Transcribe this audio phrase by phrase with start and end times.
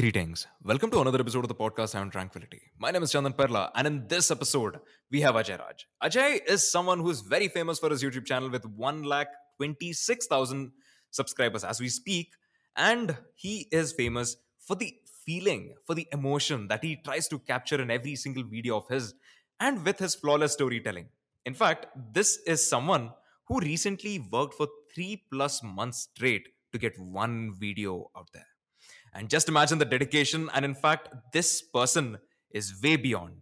[0.00, 0.46] Greetings.
[0.64, 2.62] Welcome to another episode of the podcast Sound Tranquility.
[2.78, 4.78] My name is Chandan Perla, and in this episode,
[5.10, 5.86] we have Ajay Raj.
[6.02, 9.26] Ajay is someone who is very famous for his YouTube channel with 1 lakh
[9.58, 10.72] 26,000
[11.10, 12.28] subscribers as we speak,
[12.76, 14.94] and he is famous for the
[15.26, 19.12] feeling, for the emotion that he tries to capture in every single video of his,
[19.58, 21.10] and with his flawless storytelling.
[21.44, 23.10] In fact, this is someone
[23.48, 28.46] who recently worked for three plus months straight to get one video out there.
[29.14, 30.48] And just imagine the dedication.
[30.54, 32.18] And in fact, this person
[32.52, 33.34] is way beyond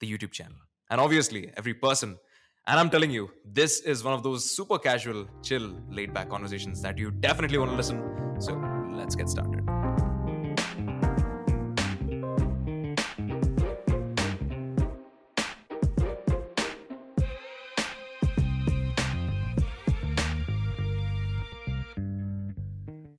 [0.00, 0.56] the YouTube channel.
[0.90, 2.18] And obviously, every person.
[2.66, 6.80] And I'm telling you, this is one of those super casual, chill, laid back conversations
[6.82, 8.00] that you definitely want to listen.
[8.40, 8.54] So
[8.94, 9.64] let's get started.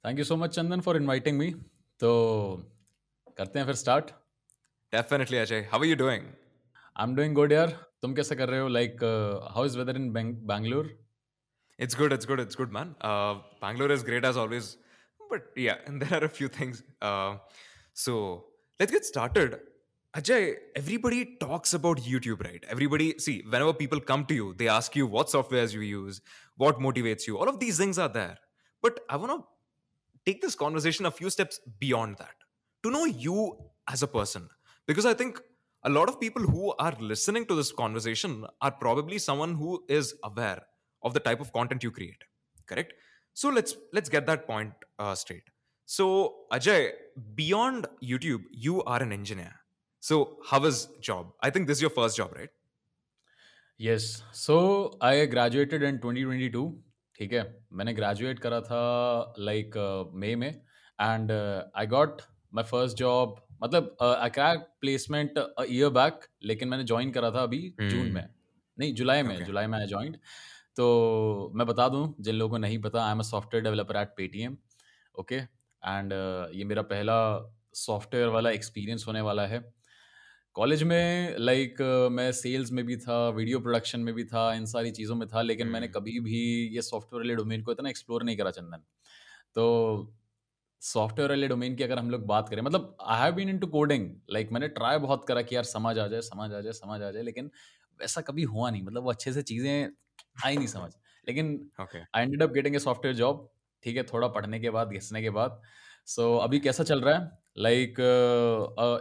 [0.04, 1.56] Thank you so much, Chandan, for inviting me.
[2.03, 2.13] तो
[3.39, 4.11] करते हैं फिर start
[4.95, 5.65] Definitely, Ajay.
[5.71, 6.23] How are you doing?
[7.01, 9.03] I am doing good यार तुम कैसे कर रहे हो like
[9.57, 10.97] how is weather in Bangalore
[11.79, 12.13] It's good.
[12.13, 12.41] It's good.
[12.41, 12.97] It's good, man.
[13.01, 14.77] Uh, Bangalore is great as always,
[15.33, 16.83] but yeah, and there are a few things.
[17.01, 17.37] Uh,
[17.93, 18.15] so
[18.81, 19.55] let's get started.
[20.17, 22.65] Ajay, everybody talks about YouTube, right?
[22.69, 26.21] Everybody, see, whenever people come to you, they ask you what softwares you use,
[26.57, 27.39] what motivates you.
[27.39, 28.37] All of these things are there.
[28.83, 29.45] But I want to
[30.26, 32.36] take this conversation a few steps beyond that
[32.84, 33.58] to know you
[33.88, 34.50] as a person.
[34.88, 35.40] Because I think
[35.84, 40.14] a lot of people who are listening to this conversation are probably someone who is
[40.24, 40.62] aware
[41.02, 42.24] of the type of content you create.
[42.68, 42.94] Correct?
[43.34, 45.44] So let's let's get that point uh, straight.
[45.86, 46.92] So Ajay,
[47.36, 49.54] beyond YouTube, you are an engineer.
[50.00, 51.32] So how was job?
[51.42, 52.50] I think this is your first job, right?
[53.78, 54.22] Yes.
[54.32, 56.78] So I graduated in 2022
[57.24, 57.44] ठीक है?
[57.74, 59.78] मैंने graduate करा था like
[60.14, 61.32] मई में and
[61.76, 62.22] I got
[62.54, 67.60] my first job मतलब I crack placement year back लेकिन मैंने ज्वाइन करा था अभी
[67.82, 68.14] जून Hmm.
[68.14, 68.30] में।
[68.80, 69.44] नहीं जुलाई में.
[69.46, 70.18] जुलाई में आई ज्वाइंट
[70.78, 74.14] तो मैं बता दूँ जिन लोगों को नहीं पता I am a software developer at
[74.18, 74.58] Paytm
[75.20, 76.14] okay and
[76.54, 77.18] ये मेरा पहला
[77.74, 79.60] सॉफ्टवेयर वाला एक्सपीरियंस होने वाला है।
[80.56, 84.66] कॉलेज में लाइक like, मैं सेल्स में भी था वीडियो प्रोडक्शन में भी था इन
[84.66, 86.42] सारी चीज़ों में था लेकिन मैंने हम्म। कभी भी
[86.76, 88.84] ये सॉफ्टवेयर वाले डोमेन को इतना एक्सप्लोर नहीं करा चंदन।
[89.56, 90.14] तो
[90.82, 94.10] सॉफ्टवेयर वाले डोमेन की अगर हम लोग बात करें मतलब I have been into coding
[94.32, 97.12] like मैंने ट्राई बहुत करा कि यार समझ आ जाए समझ आ जाए समझ आ
[97.12, 97.52] जाए लेकिन
[98.00, 99.90] वैसा कभी हुआ नहीं मतलब वो अच्छे से चीज़ें
[100.46, 100.92] आई नहीं समझ।
[101.28, 103.50] लेकिन I ended up getting a software job
[103.84, 105.62] ठीक है थोड़ा पढ़ने के बाद घिसने के बाद।
[106.08, 107.43] सो so, अभी कैसा चल रहा है?
[107.58, 108.00] लाइक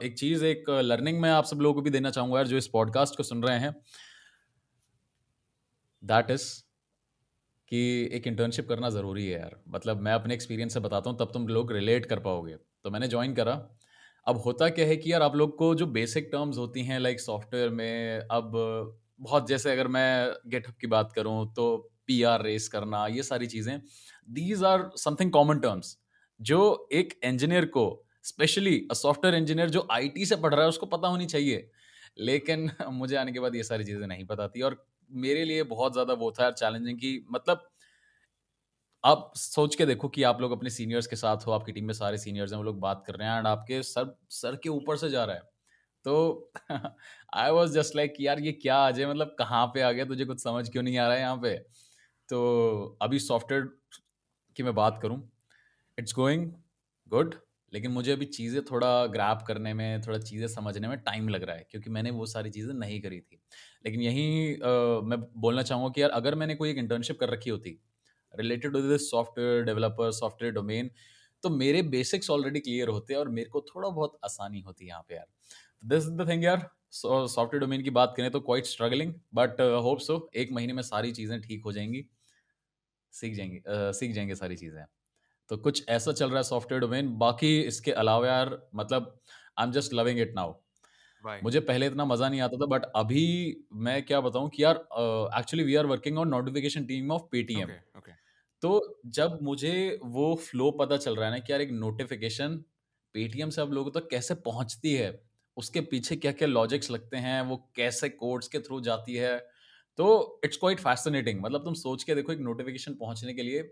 [0.04, 2.66] एक चीज़, एक लर्निंग मैं आप सब लोगों को भी देना चाहूँगा यार, जो इस
[2.68, 3.74] पॉडकास्ट को सुन रहे हैं।
[6.02, 6.44] दैट इज़
[7.68, 11.30] कि एक इंटर्नशिप करना ज़रूरी है यार। मतलब मैं अपने एक्सपीरियंस से बताता हूँ, तब
[11.32, 13.54] तुम लोग रिलेट कर पाओगे। तो मैंने ज्वाइन करा।
[14.26, 17.20] अब होता क्या है कि यार, आप लोग को जो बेसिक टर्म्स होती हैं लाइक
[17.20, 18.52] सॉफ्टवेयर में, अब
[19.20, 21.76] बहुत जैसे अगर मैं गेटअप की बात करूँ तो
[22.06, 23.80] पी आर रेस करना, ये सारी चीज़ें
[24.30, 25.96] these are something common terms
[26.40, 27.84] जो एक इंजीनियर को
[28.24, 31.70] स्पेशली सॉफ्टवेयर इंजीनियर जो आईटी से पढ़ रहा है, उसको पता होनी चाहिए।
[32.20, 35.92] लेकिन मुझे आने के बाद ये सारी चीज़ें नहीं पता थी और मेरे लिए बहुत
[35.92, 37.68] ज़्यादा वो था चैलेंजिंग कि मतलब
[39.04, 41.94] आप सोच के देखो कि आप लोग अपने सीनियर्स के साथ हो, आपकी टीम में
[41.94, 44.96] सारे सीनियर्स हैं, वो लोग बात कर रहे हैं एंड आपके सर सर के ऊपर
[44.96, 45.42] से जा रहा है।
[46.04, 46.52] तो
[47.34, 49.08] आई वॉज़ जस्ट लाइक यार, ये क्या आज है?
[49.10, 50.04] मतलब कहाँ पे आ गया?
[50.04, 51.56] तुझे कुछ समझ क्यों नहीं आ रहा है यहाँ पे?
[52.28, 53.64] तो अभी सॉफ्टवेयर
[54.56, 55.22] की मैं बात करूँ
[55.98, 56.50] इट्स गोइंग
[57.10, 57.34] गुड
[57.72, 61.56] लेकिन मुझे अभी चीज़ें थोड़ा ग्रैप करने में, थोड़ा चीज़ें समझने में टाइम लग रहा
[61.56, 63.40] है, क्योंकि मैंने वो सारी चीज़ें नहीं करी थी।
[63.86, 64.56] लेकिन यही
[65.04, 67.78] मैं बोलना चाहूँगा कि यार, अगर मैंने कोई एक इंटर्नशिप कर रखी होती
[68.34, 70.90] related to this software developer software domain
[71.42, 75.14] तो मेरे बेसिक्स ऑलरेडी क्लियर होते और मेरे को थोड़ा बहुत आसानी होती यहाँ पे
[75.14, 75.26] यार।
[75.84, 80.18] दिस द थिंग यार सॉफ्टवेयर डोमेन की बात करें तो quite struggling but hope so
[80.36, 82.04] एक महीने में सारी चीज़ें ठीक हो जाएँगी,
[83.14, 84.84] सीख जाएँगे सीख जाएँगे सारी चीज़ें।
[85.48, 89.20] तो कुछ ऐसा चल रहा है सॉफ्टवेयर डोमेन बाकी इसके अलावा यार मतलब
[89.58, 90.55] I am just loving it now?
[91.43, 93.25] मुझे पहले इतना मज़ा नहीं आता था बट अभी
[93.72, 94.76] मैं क्या बताऊँ कि यार
[95.38, 97.69] actually we are working on notification team of Paytm
[98.62, 102.56] तो जब मुझे वो फ्लो पता चल रहा है ना कि यार एक नोटिफिकेशन
[103.14, 105.22] पेटीएम से अब लोगों तक तो कैसे पहुँचती है
[105.56, 109.37] उसके पीछे क्या क्या लॉजिक्स लगते हैं वो कैसे कोड्स के थ्रू जाती है
[109.99, 113.62] तो इट्स क्वाइट फैसिनेटिंग मतलब तुम सोच के देखो एक नोटिफिकेशन पहुँचने के लिए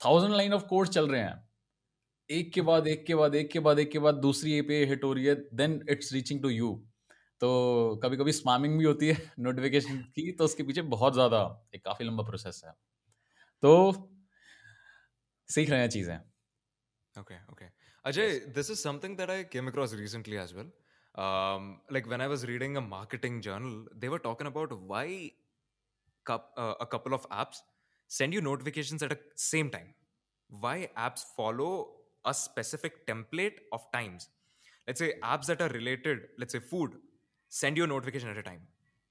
[0.00, 1.48] थाउज़ेंड लाइन ऑफ़ कोर्स चल रहे हैं।
[2.30, 4.84] एक के बाद एक के बाद एक के बाद एक के बाद दूसरी ए पे
[4.86, 6.70] हिट हो रही है then it's reaching to you
[7.40, 7.50] तो
[8.04, 11.40] कभी कभी स्मामिंग भी होती है नोटिफिकेशन की तो उसके पीछे बहुत ज़्यादा
[11.74, 12.72] एक काफ़ी लंबा प्रोसेस है।
[13.62, 13.72] तो
[15.48, 16.16] सीख रहे हैं चीज़ें।
[17.14, 17.64] Okay okay
[18.04, 20.70] Ajay this is something that I came across recently as well
[21.92, 25.16] like when I was reading a marketing journal they were talking about why
[26.26, 27.62] cup a couple of apps
[28.18, 29.90] send you notifications at a same time.
[30.64, 30.76] Why
[31.06, 31.72] apps follow
[32.24, 34.28] a specific template of times.
[34.86, 36.92] Let's say apps that are related, let's say food,
[37.48, 38.60] send you a notification at a time.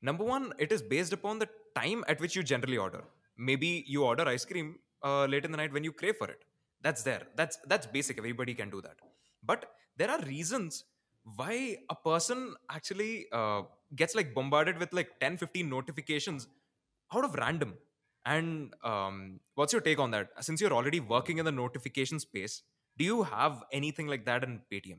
[0.01, 3.03] Number one, it is based upon the time at which you generally order.
[3.37, 6.43] Maybe you order ice cream uh, late in the night when you crave for it.
[6.81, 7.23] That's there.
[7.35, 8.17] That's that's basic.
[8.17, 8.95] Everybody can do that.
[9.43, 9.65] But
[9.97, 10.85] there are reasons
[11.35, 13.63] why a person actually uh,
[13.95, 16.47] gets like bombarded with like 10 15 notifications
[17.13, 17.73] out of random
[18.29, 19.19] and um,
[19.55, 20.33] what's your take on that?
[20.41, 22.63] Since you're already working in the notification space
[22.97, 24.97] do you have anything like that in paytm?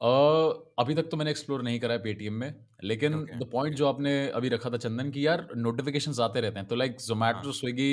[0.00, 0.48] uh,
[0.78, 2.54] अभी तक तो मैंने explore नहीं करा है Paytm में
[2.84, 6.58] लेकिन Okay, the point जो आपने अभी रखा था चंदन की यार नोटिफिकेशंस आते रहते
[6.58, 7.92] हैं तो like Zomato Swiggy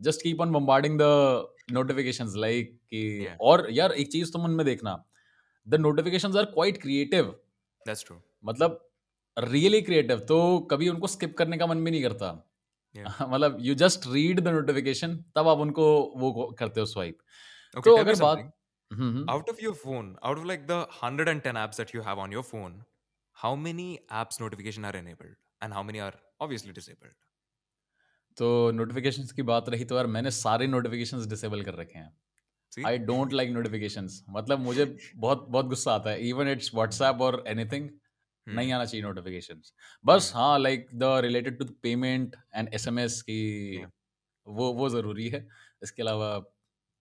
[0.00, 1.04] just keep on bombarding the
[1.72, 3.36] notifications like कि Yeah.
[3.40, 4.96] और यार एक चीज़ तो मन में देखना
[5.66, 7.34] the notifications are quite creative
[7.88, 8.20] that's true.
[8.44, 8.84] मतलब
[9.36, 12.47] रियली क्रिएटिव तो कभी उनको स्किप करने का मन भी नहीं करता.
[13.22, 15.86] मतलब you just read the notification तब आप उनको
[16.16, 17.18] वो करते हो स्वाइप
[17.74, 18.50] तो अगर बात
[19.28, 22.42] out of your phone out of like the 110 apps that you have on your
[22.42, 22.82] phone
[23.36, 27.14] how many apps notification are enabled and how many are obviously disabled
[28.36, 32.10] तो नोटिफिकेशन की बात रही तो यार मैंने सारे नोटिफिकेशन डिसेबल कर रखे हैं।
[32.72, 34.84] आई डोंट लाइक नोटिफिकेशन मतलब मुझे
[35.16, 37.88] बहुत बहुत गुस्सा आता है। इवन इट्स व्हाट्सएप और एनीथिंग
[38.56, 39.72] नहीं आना चाहिए नोटिफिकेशंस
[40.06, 43.40] बस हाँ like the related to payment and SMS की
[44.46, 45.46] वो वो ज़रूरी है
[45.82, 46.30] इसके अलावा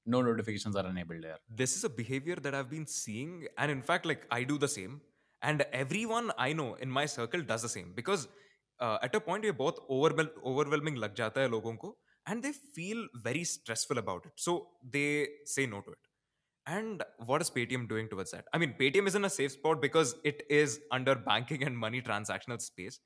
[0.08, 3.82] नो नोटिफिकेशंस आर अनेबल्ड यार this is a behavior that I've been seeing, and in
[3.92, 4.98] fact, like I do the same,
[5.42, 8.28] and everyone I know in my circle does the same because
[8.80, 11.94] uh, at a point ये बहुत overwhel- overwhelming लग जाता है लोगों को,
[12.32, 14.58] and they feel very stressful about it, so
[14.98, 15.10] they
[15.56, 16.07] say no to it.
[16.68, 18.46] And what is Paytm doing towards that?
[18.54, 22.02] I mean, Paytm is in a safe spot because it is under banking and money
[22.02, 23.00] transactional space.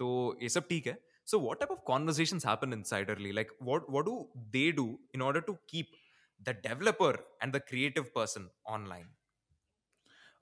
[0.00, 0.10] So
[0.42, 0.96] ये सब ठीक है.
[1.32, 3.32] So what type of conversations happen insiderly?
[3.32, 4.14] Like what what do
[4.54, 5.96] they do in order to keep
[6.40, 7.12] the developer
[7.42, 9.08] and the creative person online?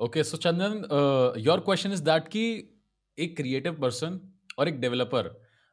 [0.01, 0.75] Okay so Chandan
[1.45, 2.43] your question is that कि
[3.19, 4.21] एक creative person
[4.59, 5.29] और एक developer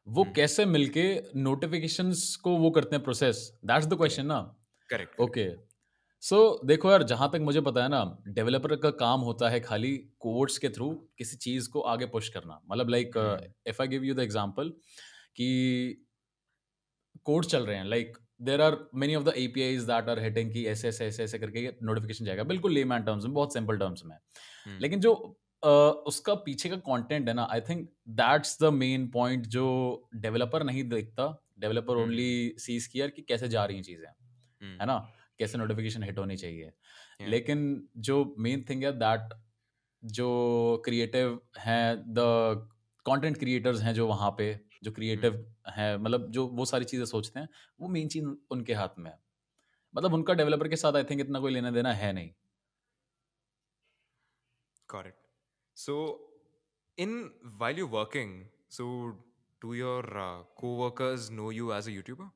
[0.07, 1.05] वो हम्म। कैसे मिलके
[1.35, 3.41] notifications को वो करते हैं प्रोसेस
[3.71, 4.39] दैट्स द क्वेश्चन ना
[4.91, 5.19] Correct.
[5.21, 5.45] ओके
[6.23, 9.59] सो so, देखो यार जहाँ तक मुझे पता है ना डेवलपर का काम होता है
[9.59, 13.17] खाली कोड्स के थ्रू किसी चीज़ को आगे पुश करना मतलब like.
[13.67, 14.69] If I give you the example
[15.35, 15.49] कि
[17.25, 20.65] कोड्स चल रहे हैं like there are many of the APIs that are hitting कि
[20.67, 24.17] ऐसे ऐसे ऐसे ऐसे करके नोटिफिकेशन जाएगा बिल्कुल लेमैन टर्म्स में बहुत सिंपल टर्म्स में
[24.67, 24.81] Hmm.
[24.81, 25.11] लेकिन जो
[25.63, 25.69] uh,
[26.07, 29.65] उसका पीछे का कंटेंट है ना I think that's the main point जो
[30.15, 31.27] डेवलपर नहीं देखता
[31.59, 31.97] डेवलपर.
[31.97, 34.07] ओनली सीज कियर कि कैसे जा रही हैं चीज़ें
[34.61, 34.81] Hmm.
[34.81, 34.97] है ना
[35.39, 36.71] कैसे नोटिफिकेशन हिट होनी चाहिए
[37.19, 37.29] Yeah.
[37.29, 39.33] लेकिन जो मेन थिंग है दैट
[40.03, 40.27] जो
[40.85, 42.25] क्रिएटिव हैं द
[43.05, 44.47] कंटेंट क्रिएटर्स हैं जो वहाँ पे
[44.83, 45.37] जो क्रिएटिव
[45.69, 47.49] हैं मतलब जो वो सारी चीज़ें सोचते हैं
[47.79, 49.19] वो मेन चीज़ उनके हाथ में है
[49.95, 52.31] मतलब उनका डेवलपर के साथ आई थिंक इतना कोई लेना देना है नहीं
[55.07, 55.15] it.
[55.77, 55.93] So,
[56.97, 59.13] in while you're working, so
[59.61, 62.27] do your uh, co-workers know you as a YouTuber?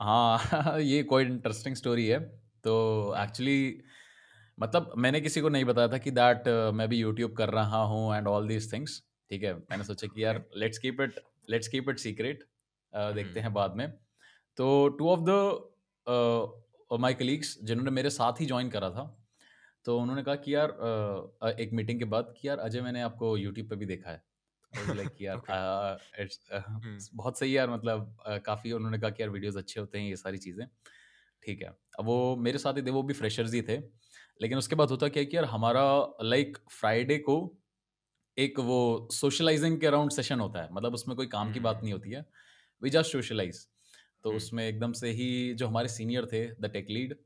[0.00, 2.18] हाँ ये कोई इंटरेस्टिंग स्टोरी है।
[2.64, 3.82] तो एक्चुअली
[4.60, 8.16] मतलब मैंने किसी को नहीं बताया था कि दैट मैं भी यूट्यूब कर रहा हूँ
[8.16, 9.54] एंड ऑल दीज थिंग्स ठीक है?
[9.54, 12.44] मैंने सोचा कि यार let's keep it let's keep it secret
[12.94, 13.92] देखते हैं बाद में।
[14.56, 19.04] तो two of the my colleagues जिन्होंने मेरे साथ ही ज्वाइन करा था
[19.84, 23.36] तो उन्होंने कहा कि यार uh, एक मीटिंग के बाद कि यार अजय मैंने आपको
[23.36, 24.22] यूट्यूब पे भी देखा है।
[24.78, 26.98] लाइक यार uh, Hmm.
[27.14, 28.16] बहुत सही यार मतलब
[28.46, 30.66] काफ़ी उन्होंने कहा कि यार वीडियोस अच्छे होते हैं ये सारी चीज़ें।
[31.42, 33.78] ठीक है। अब वो मेरे साथ ही थे वो भी फ्रेशर्स ही थे।
[34.42, 35.84] लेकिन उसके बाद होता क्या है कि यार हमारा
[36.22, 37.58] लाइक फ्राइडे को
[38.38, 41.92] एक वो सोशलाइजिंग के अराउंड सेशन होता है। मतलब उसमें कोई काम की बात नहीं
[41.92, 42.26] होती है।
[42.82, 43.66] वी जस्ट सोशलाइज
[44.24, 47.16] तो हम्म। उसमें एकदम से ही जो हमारे सीनियर थे द टेक लीड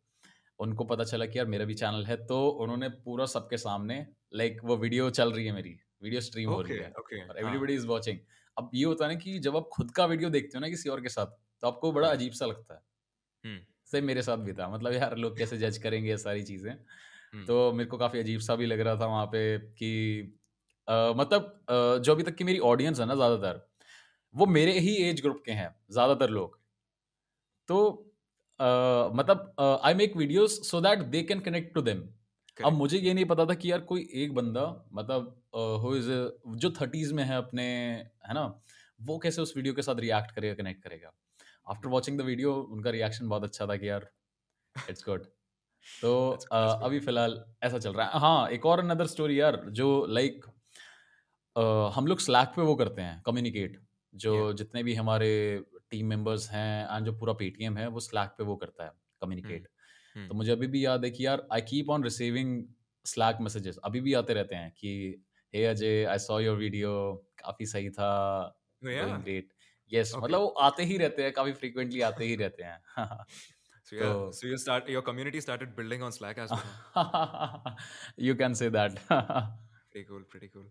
[0.60, 4.60] उनको पता चला कि यार मेरा भी चैनल है। तो उन्होंने पूरा सबके सामने लाइक
[4.64, 7.38] वो वीडियो चल रही है मेरी। वीडियो स्ट्रीम हो रही है और.
[7.38, 8.18] एवरीबडी इज़ वाचिंग
[8.56, 10.88] अब ये होता है ना कि जब आप खुद का वीडियो देखते हो ना किसी
[10.88, 11.26] और के साथ
[11.62, 12.80] तो आपको बड़ा हाँ। अजीब सा लगता है।
[13.44, 13.58] हम्म,
[13.92, 17.44] सेम मेरे साथ भी था मतलब यार लोग कैसे जज करेंगे ये सारी चीज़ें। हम्म,
[17.46, 20.36] तो मेरे को काफ़ी अजीब सा भी लग रहा था वहाँ पे कि
[20.88, 23.66] मतलब जो अभी तक की मेरी ऑडियंस है ना ज़्यादातर
[24.34, 26.58] वो मेरे ही एज ग्रुप के हैं ज़्यादातर लोग।
[27.68, 27.76] तो
[28.60, 32.02] मतलब I make videos so that they can connect to them
[32.60, 32.72] अब.
[32.72, 34.62] मुझे ये नहीं पता था कि यार कोई एक बंदा
[34.94, 35.36] मतलब
[35.82, 36.10] हु इज़
[36.58, 37.64] जो थर्टीज में है अपने
[38.26, 38.44] है ना
[39.00, 41.12] वो कैसे उस वीडियो के साथ रिएक्ट करेगा कनेक्ट करेगा?
[41.68, 44.10] आफ्टर वॉचिंग द वीडियो उनका रिएक्शन बहुत अच्छा था कि यार
[44.88, 45.26] इट्स गुड
[46.02, 46.12] तो
[46.52, 50.46] अ, अभी फ़िलहाल ऐसा चल रहा है। हाँ एक और अनदर स्टोरी यार जो लाइक
[51.96, 53.80] हम लोग स्लैक पे वो करते हैं कम्युनिकेट
[54.14, 54.44] जो Yeah.
[54.52, 55.28] जितने भी हमारे
[55.90, 58.90] टीम मेंबर्स हैं एंड जो पूरा पेटीएम है वो स्लैक पे वो करता है
[59.22, 59.79] कम्युनिकेट Hmm.
[60.28, 62.62] तो मुझे अभी भी याद है कि यार I keep on receiving
[63.04, 64.92] Slack messages अभी भी आते रहते हैं कि
[65.54, 66.92] hey Ajay I saw your video
[67.44, 68.10] काफ़ी सही था
[68.82, 69.48] Oh, ग्रेट
[69.92, 70.12] यस.
[70.16, 72.78] मतलब वो आते ही रहते हैं काफ़ी फ्रीक्वेंटली आते ही रहते हैं
[73.90, 77.76] So yeah, So- so you start your community started building on Slack as well.
[78.28, 80.66] you can say that pretty cool, pretty cool.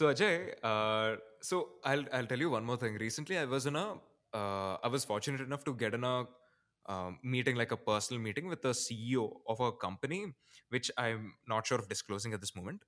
[0.00, 0.32] So Ajay,
[0.72, 1.16] uh,
[1.50, 1.60] so
[1.92, 2.98] I'll I'll tell you one more thing.
[3.04, 3.84] Recently, I was in a
[4.32, 6.12] uh, I was fortunate enough to get in a
[6.92, 10.20] um, meeting, like a personal meeting with the CEO of a company,
[10.74, 12.80] which I'm not sure of disclosing at this moment.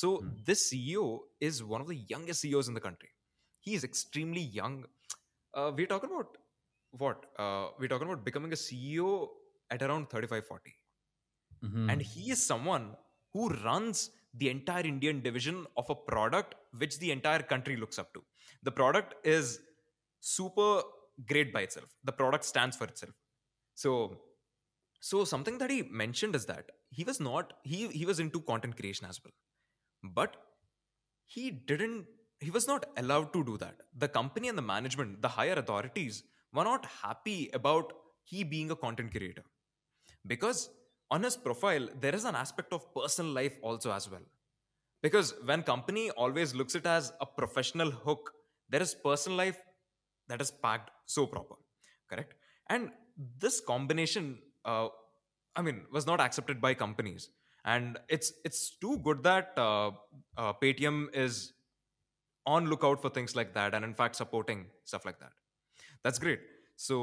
[0.00, 0.30] So Hmm.
[0.48, 1.04] this CEO
[1.48, 3.10] is one of the youngest CEOs in the country.
[3.66, 4.74] He is extremely young.
[5.54, 6.36] Uh, we're talking about
[7.04, 7.24] what?
[7.44, 9.10] Uh, we're talking about becoming a CEO
[9.76, 10.74] at around 35, 40
[11.64, 11.84] Mhm.
[11.92, 12.84] and he is someone
[13.32, 14.00] who runs
[14.40, 16.50] the entire indian division of a product
[16.82, 18.20] which the entire country looks up to
[18.68, 19.46] the product is
[20.34, 20.68] super
[21.30, 23.16] great by itself the product stands for itself
[23.82, 23.92] so
[25.00, 28.76] so something that he mentioned is that he was not he he was into content
[28.76, 29.36] creation as well.
[30.18, 30.36] But
[31.26, 32.06] he didn't
[32.40, 33.76] he was not allowed to do that.
[34.04, 37.92] The company and the management the higher authorities were not happy about
[38.24, 39.44] he being a content creator.
[40.26, 40.70] Because
[41.10, 44.26] on his profile there is an aspect of personal life also as well.
[45.02, 48.32] Because when company always looks it as a professional hook
[48.70, 49.62] there is personal life
[50.28, 51.56] that is packed so proper.
[52.10, 52.34] Correct?
[52.68, 52.90] And
[53.38, 54.88] this combination uh,
[55.56, 57.28] i mean was not accepted by companies.
[57.72, 59.90] And it's it's too good that uh,
[60.42, 61.52] uh, paytm is
[62.46, 65.32] on lookout for things like that and in fact supporting stuff like that.
[66.04, 66.40] That's great.
[66.76, 66.98] So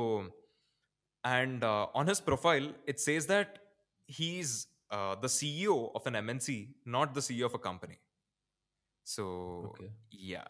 [1.26, 3.60] and uh, on his profile it says that
[4.08, 6.56] he's uh, the ceo of an mnc
[6.86, 8.00] not the ceo of a company.
[9.04, 9.26] So
[9.72, 9.90] Okay.
[10.12, 10.48] yeah.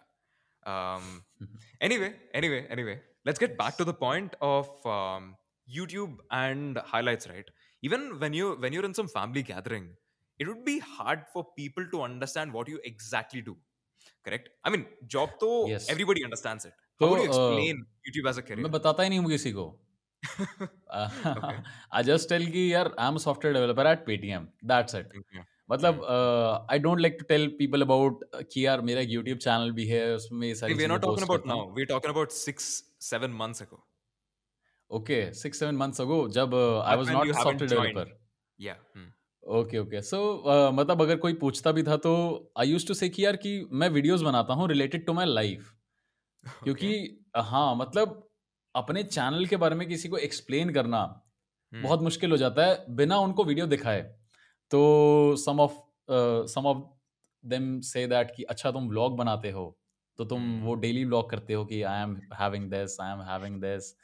[0.65, 1.24] Um
[1.82, 5.36] anyway anyway anyway let's get back to the point of um,
[5.73, 7.49] youtube and highlights right
[7.83, 9.88] even when you when you're in some family gathering
[10.41, 13.55] it would be hard for people to understand what you exactly do
[14.29, 14.87] correct i mean
[15.17, 15.91] job to Yes.
[15.97, 19.03] everybody understands it तो, how would you uh, explain youtube as a career मैं बताता
[19.03, 19.67] ही नहीं हूँ किसी को
[20.23, 21.59] Okay.
[21.95, 25.45] I just tell कि यार I am software developer at Paytm that's it Okay.
[25.71, 26.05] मतलब
[26.71, 30.03] I don't like to tell people about कि यार मेरा एक यूट्यूब चैनल भी है
[30.15, 31.61] उसमें ये सारी Hey, we're not चीजें talking post about करता now.
[31.62, 32.15] हूँ We're talking
[34.96, 35.28] about six, seven months ago.
[35.28, 37.94] Okay six seven months ago जब I But was when not you a haven't software
[37.94, 38.12] joined.
[38.60, 38.76] Yeah.
[38.98, 39.10] hmm.
[39.44, 42.14] Okay okay so मतलब अगर कोई पूछता भी था तो
[42.60, 45.74] आई यूज़ टू से कि यार कि मैं वीडियोस बनाता हूँ रिलेटेड टू माय लाइफ
[46.64, 48.30] क्योंकि हाँ मतलब
[48.76, 51.20] अपने चैनल के बारे में किसी को एक्सप्लेन करना
[51.74, 51.84] Hmm.
[51.84, 54.02] बहुत मुश्किल हो जाता है बिना उनको वीडियो दिखाए
[54.72, 55.78] तो some of
[56.48, 56.78] some of
[57.44, 59.80] them से दैट कि अच्छा तुम व्लॉग बनाते हो
[60.18, 60.66] तो तुम Hmm.
[60.66, 63.96] वो डेली व्लॉग करते हो कि I am having this I am having this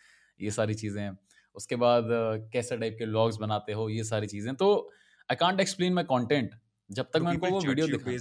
[0.41, 1.10] ये सारी चीज़ें
[1.55, 4.69] उसके बाद uh, कैसे टाइप के व्लॉग्स बनाते हो ये सारी चीज़ें तो
[5.31, 6.55] I can't explain my content
[6.91, 8.12] जब तक मैं उनको वो वीडियो दिखा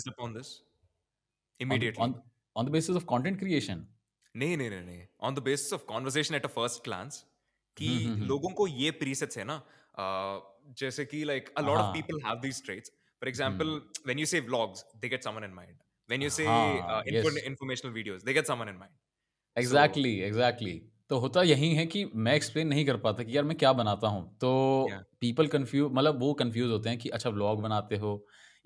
[2.57, 3.83] on the basis of content creation
[4.37, 7.19] नहीं नहीं नहीं नहीं on the basis of conversation at a first glance
[7.77, 9.57] कि हम्म, हम्म, हम्म। लोगों को ये presets है ना
[9.99, 10.41] uh,
[10.79, 13.71] जैसे कि like a lot of हाँ। people have these traits for example
[14.11, 15.77] when you say vlogs they get someone in mind
[16.09, 17.47] when you say हाँ, uh, info- yes.
[17.53, 18.97] informational videos they get someone in mind
[19.57, 20.75] exactly exactly
[21.11, 24.09] तो होता यही है कि मैं explain नहीं कर पाता कि यार मैं क्या बनाता
[24.09, 24.50] हूँ। तो
[24.88, 25.03] Yeah.
[25.21, 28.11] पीपल कंफ्यूज मतलब वो कंफ्यूज होते हैं कि अच्छा व्लॉग बनाते हो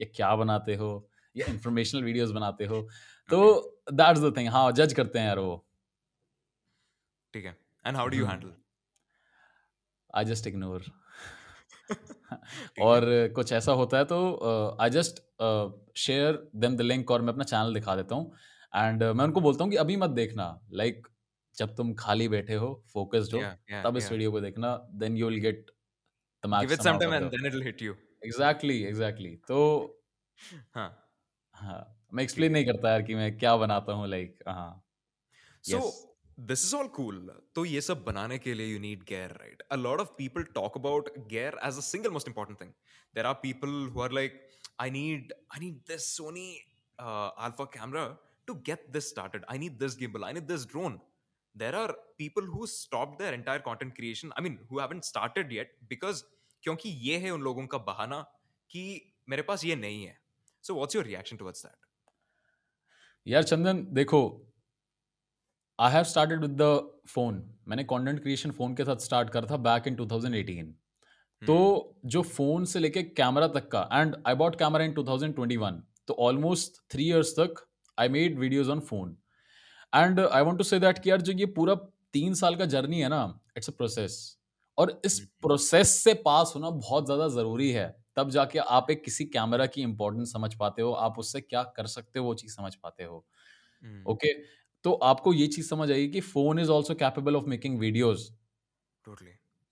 [0.00, 0.88] या क्या बनाते हो
[1.34, 2.80] या इंफॉर्मेशनल वीडियोस बनाते हो।
[3.28, 3.38] तो
[3.92, 5.54] दैट्स द थिंग हाँ जज करते हैं यार वो।
[7.34, 8.30] ठीक है। How do you hmm.
[8.30, 8.52] handle?
[10.10, 10.84] I just ignore
[12.82, 15.22] और कुछ ऐसा होता है तो I just
[15.98, 18.32] share them the link और मैं अपना चैनल दिखा देता हूँ।
[18.72, 21.11] एंड मैं उनको बोलता हूँ कि अभी मत देखना लाइक like,
[21.56, 23.98] जब तुम खाली बैठे हो फोकस्ड हो yeah, yeah, तब yeah.
[23.98, 25.66] इस वीडियो को देखना then you will get
[26.42, 27.94] the max give some time and then it will hit you
[28.24, 29.58] exactly exactly तो
[30.74, 30.88] हाँ।
[31.56, 31.82] हाँ
[32.12, 34.84] मैं एक्सप्लेन नहीं करता यार कि मैं क्या बनाता हूँ लाइक हाँ।
[35.64, 35.80] So
[36.40, 39.76] this is all cool तो ये सब बनाने के लिए you need gear right a
[39.76, 43.68] lot of people talk about gear as a single most important thing there are people
[43.94, 44.42] who are like
[44.80, 46.48] I need I need this Sony
[46.98, 48.06] Alpha camera
[48.48, 51.00] to get this started I need this gimbal I need this drone
[51.56, 54.32] There are people who stopped their entire content creation.
[54.36, 56.24] I mean, who haven't started yet because
[56.64, 58.20] क्योंकि ये है उन लोगों का बहाना
[58.70, 58.84] कि
[59.28, 60.16] मेरे पास ये नहीं है.
[60.64, 61.76] So what's your reaction towards that?
[63.26, 64.20] यार चंदन देखो
[65.78, 66.70] I have started with the
[67.08, 70.72] phone मैंने कंटेंट क्रिएशन फ़ोन के साथ स्टार्ट करा था बैक इन 2018
[71.42, 71.56] तो
[72.06, 76.82] जो फ़ोन से लेके कैमरा तक का and I bought camera in 2021 तो ऑलमोस्ट
[76.92, 77.64] थ्री इयर्स तक
[77.98, 79.16] I made videos on phone
[79.92, 81.74] and I want to say that कि यार जो ये पूरा
[82.14, 83.22] तीन साल का जर्नी है ना
[83.56, 84.16] इट्स अ प्रोसेस
[84.78, 89.24] और इस प्रोसेस से पास होना बहुत ज़्यादा ज़रूरी है। तब जाके आप एक किसी
[89.26, 92.74] कैमरा की इंपॉर्टेंस समझ पाते हो आप उससे क्या कर सकते हो वो चीज़ समझ
[92.74, 93.16] पाते हो।
[94.06, 94.46] Okay okay?
[94.84, 98.28] तो आपको ये चीज़ समझ आएगी कि phone is also capable of making videos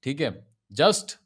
[0.04, 0.30] ठीक है?
[0.70, 1.16] जस्ट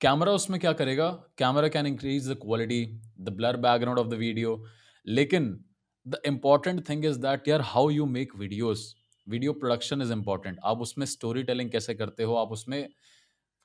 [0.00, 1.10] कैमरा उसमें क्या करेगा?
[1.38, 2.84] Camera can increase the quality
[3.20, 4.64] the blur background of the video
[5.06, 5.52] लेकिन
[6.06, 8.94] the important thing is that यार how you make videos
[9.26, 12.34] video production is important आप उसमें story telling कैसे करते हो?
[12.34, 12.88] आप उसमें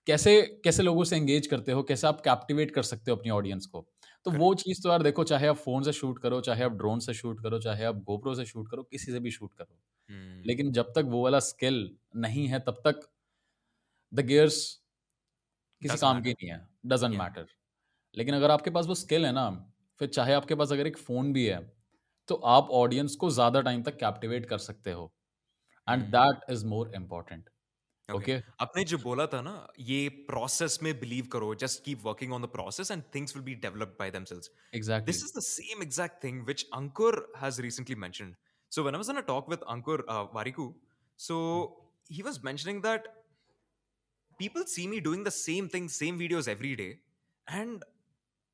[0.08, 1.84] कैसे कैसे लोगों से एंगेज करते हो?
[1.84, 3.88] कैसे आप कैप्टिवेट कर सकते हो अपनी ऑडियंस को?
[4.26, 7.00] तो वो चीज़ तो यार देखो चाहे आप फ़ोन से शूट करो चाहे आप ड्रोन
[7.00, 9.76] से शूट करो चाहे आप गोप्रो से शूट करो किसी से भी शूट करो।
[10.10, 10.48] hmm.
[10.48, 13.10] लेकिन जब तक वो वाला स्किल नहीं है तब तक
[14.14, 14.82] द गियर्स
[15.82, 17.48] किसी काम की नहीं है। डजेंट मैटर
[18.18, 19.50] लेकिन अगर आपके पास वो स्किल है ना
[20.00, 21.75] फिर चाहे आपके पास अगर एक फ़ोन भी है
[22.28, 25.12] तो आप ऑडियंस को ज़्यादा टाइम तक कैप्टिवेट कर सकते हो।
[25.88, 27.50] And that is more important
[28.10, 32.42] okay आपने जो बोला था ना ये प्रोसेस में बिलीव करो just keep working on
[32.42, 36.24] the process and things will be developed by themselves exactly this is the same exact
[36.24, 38.36] thing which Ankur has recently mentioned
[38.72, 40.06] so when I was in a talk with Ankur
[40.36, 40.74] Warikoo
[41.20, 41.42] so
[42.10, 43.06] he was mentioning that
[44.40, 46.90] people see me doing the same thing, same videos every day,
[47.48, 47.86] and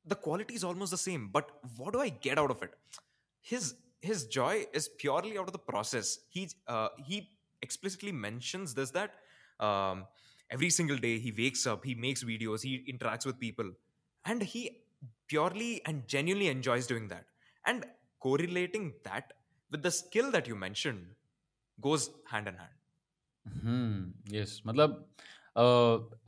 [0.06, 1.26] the quality is almost the same.
[1.34, 1.50] But
[1.80, 2.78] what do I get out of it?
[3.41, 6.19] His his joy is purely out of the process.
[6.29, 7.29] He uh, he
[7.61, 9.15] explicitly mentions this that
[9.59, 10.05] um,
[10.49, 13.71] every single day he wakes up, he makes videos, he interacts with people,
[14.25, 14.81] and he
[15.27, 17.25] purely and genuinely enjoys doing that.
[17.65, 17.85] And
[18.19, 19.33] correlating that
[19.71, 21.05] with the skill that you mentioned
[21.81, 22.75] goes hand in hand.
[23.63, 23.97] Hmm.
[24.37, 24.61] Yes.
[24.65, 25.05] मतलब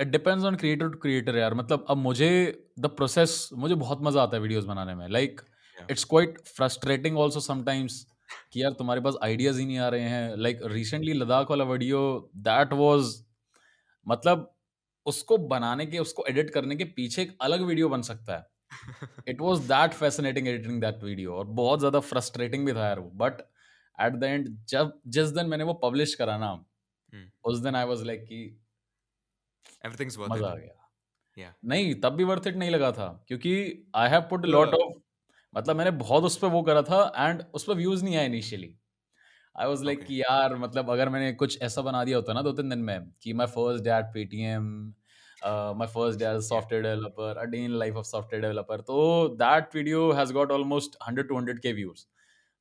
[0.01, 2.29] it depends on creator to creator यार मतलब अब मुझे
[2.79, 5.41] the process मुझे बहुत मजा आता है वीडियोस बनाने में like
[5.90, 8.06] it's quite frustrating also sometimes
[8.52, 12.00] कि यार तुम्हारे पास आइडियाज़ ही नहीं आ रहे हैं। लाइक रिसेंटली लद्दाख वाला वीडियो
[12.49, 13.15] दैट वाज
[14.06, 14.50] मतलब
[15.06, 18.47] उसको बनाने के उसको एडिट करने के पीछे एक अलग वीडियो बन सकता है।
[19.28, 23.10] It was that fascinating editing that video और बहुत ज़्यादा फ्रस्ट्रेटिंग भी था यार वो।
[23.17, 23.41] बट
[23.99, 27.26] एट द एंड जब जिस दिन मैंने वो पब्लिश करा ना hmm.
[27.45, 28.41] उस दिन आई वॉज़ लाइक कि
[29.84, 30.80] एवरीथिंग्स वर्थ मज़ा आ गया।
[31.37, 31.52] Yeah.
[31.65, 33.52] नहीं तब भी वर्थ इट नहीं लगा था। क्योंकि
[33.97, 34.99] I have put lot of
[35.54, 38.75] मतलब मैंने बहुत उस पर वो करा था एंड उस पर व्यूज़ नहीं आया इनिशियली
[39.56, 42.52] आई वॉज़ लाइक कि यार मतलब अगर मैंने कुछ ऐसा बना दिया होता ना दो
[42.52, 44.64] तीन दिन में कि my first day at Paytm
[45.78, 50.10] my first day software developer a day in life of software developer तो that video
[50.12, 52.04] has got almost hundred two hundred K views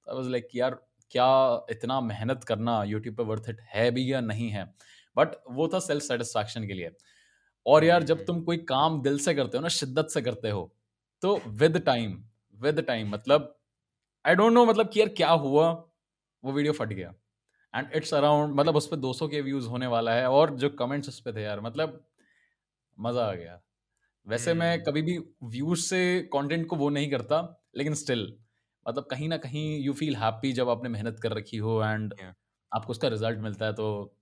[0.08, 0.78] I was like यार
[1.12, 1.28] क्या
[1.70, 4.66] इतना मेहनत करना यूट्यूब पे worth it है भी या नहीं है?
[5.18, 6.92] बट वो था सेल्फ सेटिस्फैक्शन के लिए।
[7.66, 10.72] और यार जब तुम कोई काम दिल से करते हो ना शिद्दत से करते हो
[11.24, 12.24] तो विद टाइम
[12.64, 13.56] विद टाइम मतलब
[14.26, 15.70] आई डोंट नो मतलब कि यार क्या हुआ
[16.44, 17.14] वो वीडियो फट गया।
[17.74, 21.10] एंड इट्स अराउंड मतलब उस पर 200 के व्यूज़ होने वाला है और जो कमेंट्स
[21.10, 22.06] उस पर थे यार मतलब
[22.98, 23.62] मज़ा आ गया।
[24.28, 28.40] वैसे मैं हम्म। कभी भी व्यूज़ से कंटेंट को वो नहीं करता लेकिन स्टिल
[28.88, 32.34] मतलब कहीं ना कहीं यू फील हैप्पी जब आपने मेहनत कर रखी हो एंड yeah.
[32.72, 34.18] आपको उसका रिज़ल्ट मिलता है तो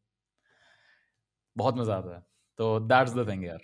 [1.57, 2.23] बहुत मज़ा आता है।
[2.57, 3.59] तो दैट्स द थिंग यार।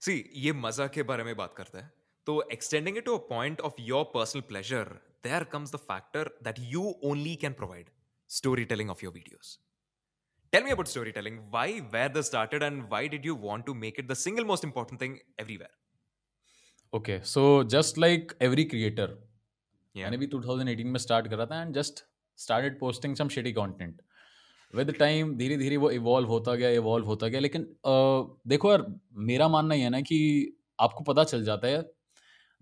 [0.00, 1.97] सी ये मज़ा के बारे में बात करता है।
[2.28, 4.88] तो extending it to a point of your personal pleasure
[5.24, 7.90] there comes the factor that you only can provide
[8.72, 9.58] storytelling of your videos
[10.52, 11.40] Tell me about storytelling.
[11.50, 14.64] Why, where this started, and why did you want to make it the single most
[14.64, 15.74] important thing everywhere?
[16.92, 19.08] Okay, so just like every creator,
[19.94, 20.04] yeah.
[20.04, 22.04] मैंने भी 2018 में start करा था and just
[22.38, 24.00] started posting some shitty content
[24.74, 27.94] with time धीरे धीरे वो evolve होता गया इवॉल्व होता गया लेकिन आ,
[28.54, 28.86] देखो यार
[29.30, 30.20] मेरा मानना ये है ना कि
[30.80, 31.82] आपको पता चल जाता है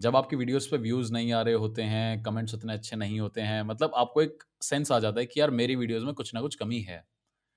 [0.01, 3.41] जब आपकी वीडियोस पे व्यूज़ नहीं आ रहे होते हैं कमेंट्स उतने अच्छे नहीं होते
[3.41, 6.41] हैं मतलब आपको एक सेंस आ जाता है कि यार मेरी वीडियोस में कुछ ना
[6.41, 6.99] कुछ कमी है।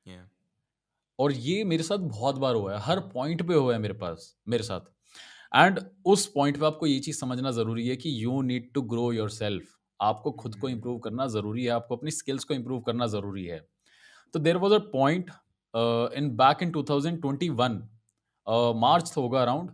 [0.06, 0.28] Yeah.
[1.19, 4.36] और ये मेरे साथ बहुत बार हुआ है हर पॉइंट पे हुआ है मेरे पास
[4.47, 4.82] मेरे साथ।
[5.56, 9.12] एंड उस पॉइंट पे आपको ये चीज़ समझना ज़रूरी है कि you need to grow
[9.30, 11.12] yourself आपको खुद को इम्प्रूव mm-hmm.
[11.12, 13.60] करना ज़रूरी है आपको अपनी स्किल्स को इम्प्रूव करना ज़रूरी है।
[14.34, 15.32] तो there was a point
[16.17, 17.82] in back in 2021
[18.78, 19.71] मार्च होगा around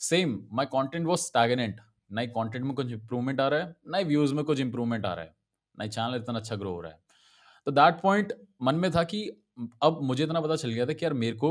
[0.00, 3.98] same my content was stagnant ना ही कॉन्टेंट में कुछ इंप्रूवमेंट आ रहा है ना
[3.98, 5.34] ही व्यूज़ में कुछ इंप्रूवमेंट आ रहा है
[5.78, 7.00] ना ही चैनल इतना अच्छा ग्रो हो रहा है।
[7.66, 9.28] तो दैट पॉइंट मन में था कि
[9.82, 11.50] अब मुझे इतना पता चल गया था कि यार मेरे को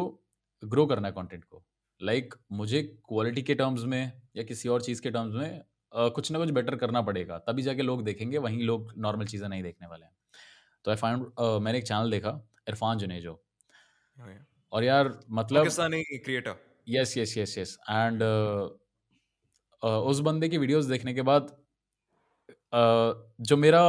[0.63, 1.63] ग्रो करना है कॉन्टेंट को।
[2.01, 6.11] लाइक like, मुझे क्वालिटी के टर्म्स में या किसी और चीज़ के टर्म्स में uh,
[6.11, 9.63] कुछ ना कुछ बेटर करना पड़ेगा। तभी जाके लोग देखेंगे वहीं लोग नॉर्मल चीज़ें नहीं
[9.63, 10.11] देखने वाले हैं।
[10.85, 12.39] तो आई फाइंड uh, मैंने एक चैनल देखा
[12.69, 13.39] इरफान जुनेजो।
[14.71, 16.55] और यार मतलब Pakistani creator
[16.87, 18.23] yes yes yes yes and
[19.85, 21.55] उस बंदे की वीडियोस देखने के बाद
[23.41, 23.81] जो मेरा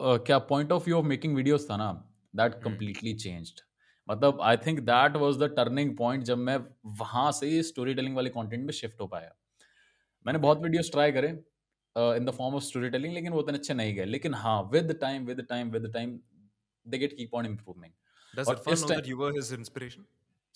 [0.00, 1.90] क्या point of view of making videos था ना
[2.36, 3.60] दैट कम्प्लीटली चेंज्ड
[4.08, 6.56] मतलब I think that was the turning point जब मैं
[7.00, 9.34] वहाँ से स्टोरी टेलिंग वाले कंटेंट में शिफ्ट हो पाया।
[10.26, 13.94] मैंने बहुत वीडियोस ट्राई करे in the form of storytelling लेकिन वो उतने अच्छे नहीं
[13.94, 16.18] गए। लेकिन हाँ with time with time with time
[16.86, 17.92] they get keep on improving
[18.34, 20.02] Does Irfan इस know that you were his inspiration?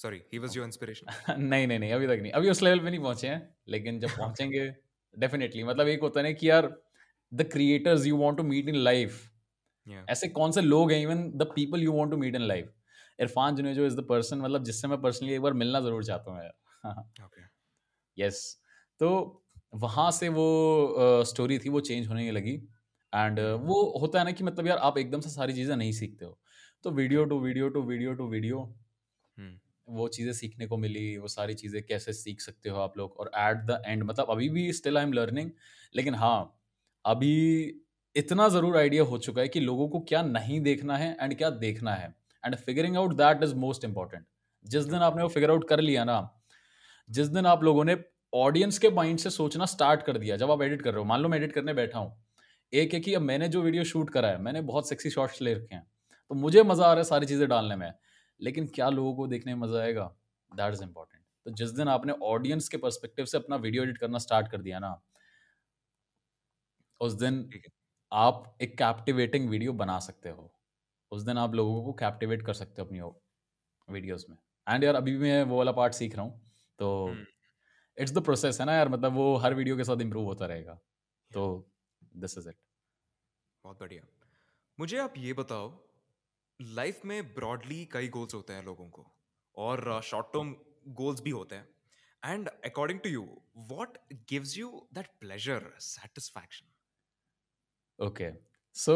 [0.05, 1.09] Sorry, he was your inspiration.
[1.39, 4.17] नहीं नहीं नहीं अभी तक नहीं। अभी उस लेवल पे नहीं पहुँचे हैं लेकिन जब
[4.19, 4.67] पहुँचेंगे
[5.19, 6.69] डेफिनेटली मतलब एक होता है ना कि यार
[7.33, 9.21] the creators you want to meet in life
[10.09, 12.73] ऐसे कौन से लोग हैं even the people you want to meet in life
[13.21, 16.43] Irfan Junejo is the person मतलब जिससे मैं पर्सनली एक बार मिलना ज़रूर चाहता हूँ
[16.43, 16.53] यार।
[17.25, 17.45] Okay.
[18.19, 18.41] यस
[19.01, 19.09] तो
[19.75, 22.55] वहाँ से वो स्टोरी थी वो चेंज होने लगी।
[23.13, 26.25] एंड वो होता है ना कि मतलब यार आप एकदम से सारी चीज़ें नहीं सीखते
[26.25, 26.39] हो।
[26.85, 28.65] तो video to video to video to video.
[29.89, 33.17] वो चीज़ें सीखने को मिली, वो सारी चीज़ें कैसे सीख सकते हो आप लोग?
[33.19, 35.51] और एट द एंड मतलब अभी भी स्टिल आई एम लर्निंग
[35.95, 36.59] लेकिन हाँ
[37.05, 37.35] अभी
[38.17, 41.51] इतना ज़रूर आइडिया हो चुका है कि लोगों को क्या नहीं देखना है एंड क्या
[41.51, 42.15] देखना है।
[42.45, 44.25] And figuring out that is most important
[44.65, 46.43] जिस दिन आपने वो फिगर आउट कर लिया ना,
[47.09, 47.97] जिस दिन आप लोगों ने
[48.33, 51.21] ऑडियंस के माइंड से सोचना स्टार्ट कर दिया, जब आप एडिट कर रहे हो, मान
[51.21, 52.13] लो मैं एडिट करने बैठा हूँ।
[52.73, 55.55] एक है कि अब मैंने जो वीडियो शूट करा है, मैंने बहुत सेक्सी शॉट्स ले
[55.55, 55.87] रखे हैं
[56.31, 57.93] तो मुझे मज़ा आ रहा है सारी चीज़ें डालने में।
[58.41, 60.05] लेकिन क्या लोगों को देखने में मज़ा आएगा?
[60.53, 64.19] दैट इज़ इंपॉर्टेंट तो जिस दिन आपने ऑडियंस के पर्सपेक्टिव से अपना वीडियो एडिट करना
[64.21, 65.01] स्टार्ट कर दिया ना
[67.01, 67.49] उस दिन
[68.13, 70.51] आप एक कैप्टिवेटिंग वीडियो बना सकते हो।
[71.13, 73.01] उस दिन आप लोगों को कैप्टिवेट कर सकते हो अपनी
[73.89, 76.41] वीडियोस में। एंड यार अभी भी मैं वो वाला पार्ट सीख रहा हूँ
[76.79, 77.17] तो.
[77.99, 80.79] इट्स द प्रोसेस है ना यार मतलब वो हर वीडियो के साथ इम्प्रूव होता रहेगा।
[81.31, 81.43] तो
[82.17, 82.57] दिस इज़ इट
[83.65, 84.03] बहुत बढ़िया।
[84.79, 85.69] मुझे आप ये बताओ
[86.61, 89.07] लाइफ में ब्रॉडली कई गोल्स होते हैं लोगों को
[89.57, 90.55] और शॉर्ट टर्म
[90.95, 91.69] गोल्स भी होते हैं।
[92.23, 93.23] And according to you
[93.73, 93.99] what
[94.31, 96.67] gives you that pleasure satisfaction
[97.99, 98.31] okay
[98.77, 98.95] so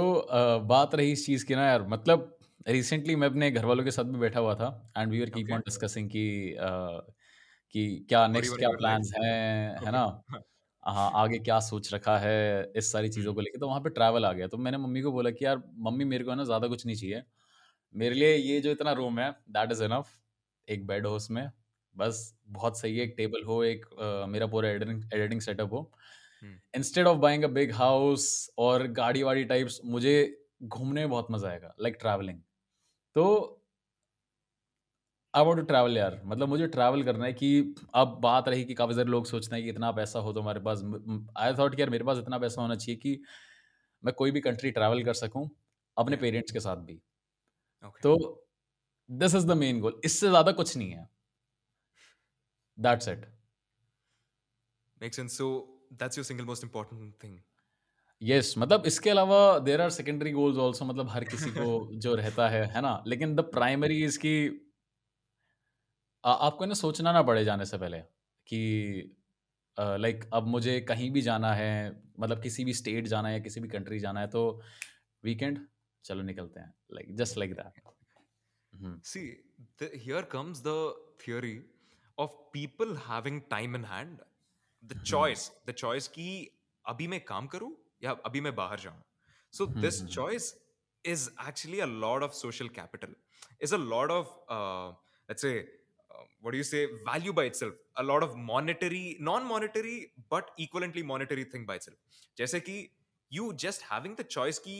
[0.66, 2.32] बात रही इस चीज़ की ना यार मतलब
[2.68, 5.50] रिसेंटली मैं अपने घर वालों के साथ भी बैठा हुआ था and we are keep
[5.52, 6.24] on discussing कि
[6.60, 7.00] uh,
[7.74, 10.04] कि क्या नेक्स्ट क्या प्लान्स हैं है ना?
[10.82, 12.34] हाँ आगे क्या सोच रखा है
[12.76, 15.02] इस सारी चीज़ों हम्म। को लेके। तो वहाँ पे ट्रैवल आ गया। तो मैंने मम्मी
[15.02, 17.22] को बोला कि यार मम्मी मेरे को है ना ज़्यादा कुछ नहीं चाहिए।
[17.94, 20.10] मेरे लिए ये जो इतना रूम है दैट इज़ इनफ
[20.68, 21.50] एक बेड हो उसमें.
[21.96, 25.90] बस बहुत सही है एक टेबल हो एक अ, मेरा पूरा एडिटिंग एडिटिंग सेटअप हो।
[26.74, 28.28] Instead of buying a big house
[28.60, 30.14] और गाड़ी वाड़ी टाइप्स मुझे
[30.64, 32.40] घूमने में बहुत मज़ा आएगा लाइक ट्रैवलिंग
[33.16, 33.26] तो
[35.34, 36.20] आई वांट टू ट्रैवल यार.
[36.24, 37.48] मतलब मुझे ट्रैवल करना है कि
[37.94, 40.60] अब बात रही कि काफ़ी सारे लोग सोचते हैं कि इतना पैसा हो तो हमारे
[40.60, 40.82] पास
[41.38, 43.18] आई थॉट कि यार मेरे पास इतना पैसा होना चाहिए कि
[44.02, 45.48] मैं कोई भी कंट्री ट्रैवल कर सकूँ
[45.96, 47.00] अपने पेरेंट्स के साथ भी.
[47.82, 48.16] तो
[49.10, 51.08] this is the main goal इससे ज़्यादा कुछ नहीं है।
[52.78, 53.36] That's it
[55.02, 55.34] Makes sense.
[55.40, 55.46] So
[56.00, 57.36] that's your single most important thing.
[58.22, 61.66] Yes मतलब इसके अलावा there are secondary goals also मतलब हर किसी को
[61.98, 63.04] जो रहता है है ना?
[63.06, 64.36] लेकिन द प्राइमरी इसकी
[66.24, 67.98] आपको ना सोचना ना पड़े जाने से पहले
[68.46, 68.60] कि
[69.78, 73.68] लाइक अब मुझे कहीं भी जाना है मतलब किसी भी स्टेट जाना है किसी भी
[73.68, 74.62] कंट्री जाना है तो
[75.24, 75.66] वीकेंड
[76.06, 77.82] चलो निकलते हैं like just like that
[79.02, 79.36] See,
[79.78, 81.62] the, here comes the theory
[82.18, 84.22] of people having time in hand.
[84.82, 86.26] The choice, the choice कि
[86.88, 87.70] अभी मैं काम करूँ
[88.04, 89.02] या अभी मैं बाहर जाऊँ.
[89.58, 90.10] So this Mhm.
[90.16, 90.48] choice
[91.04, 93.14] is actually a lot of social capital.
[93.60, 94.92] Is a lot of uh,
[95.30, 97.74] let's say uh, what do you say value by itself.
[97.96, 99.96] A lot of monetary, non-monetary
[100.28, 101.98] but equivalently monetary thing by itself.
[102.38, 102.78] जैसे कि
[103.32, 104.76] you just having the choice कि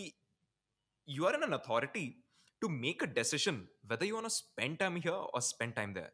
[1.06, 2.18] you are in an authority
[2.62, 6.12] to make a decision whether you want to spend time here or spend time there.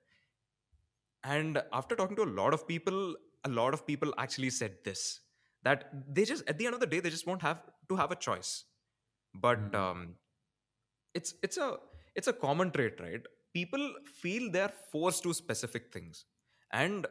[1.23, 5.21] And after talking to a lot of people, a lot of people actually said this
[5.63, 8.11] that they just, at the end of the day, they just won't have to have
[8.11, 8.65] a choice.
[9.33, 9.75] But Mhm.
[9.75, 10.17] um,
[11.13, 11.79] it's it's a
[12.15, 13.25] it's a common trait, right?
[13.53, 13.83] People
[14.21, 16.25] feel they're forced to specific things,
[16.71, 17.07] and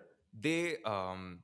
[0.46, 1.42] they um,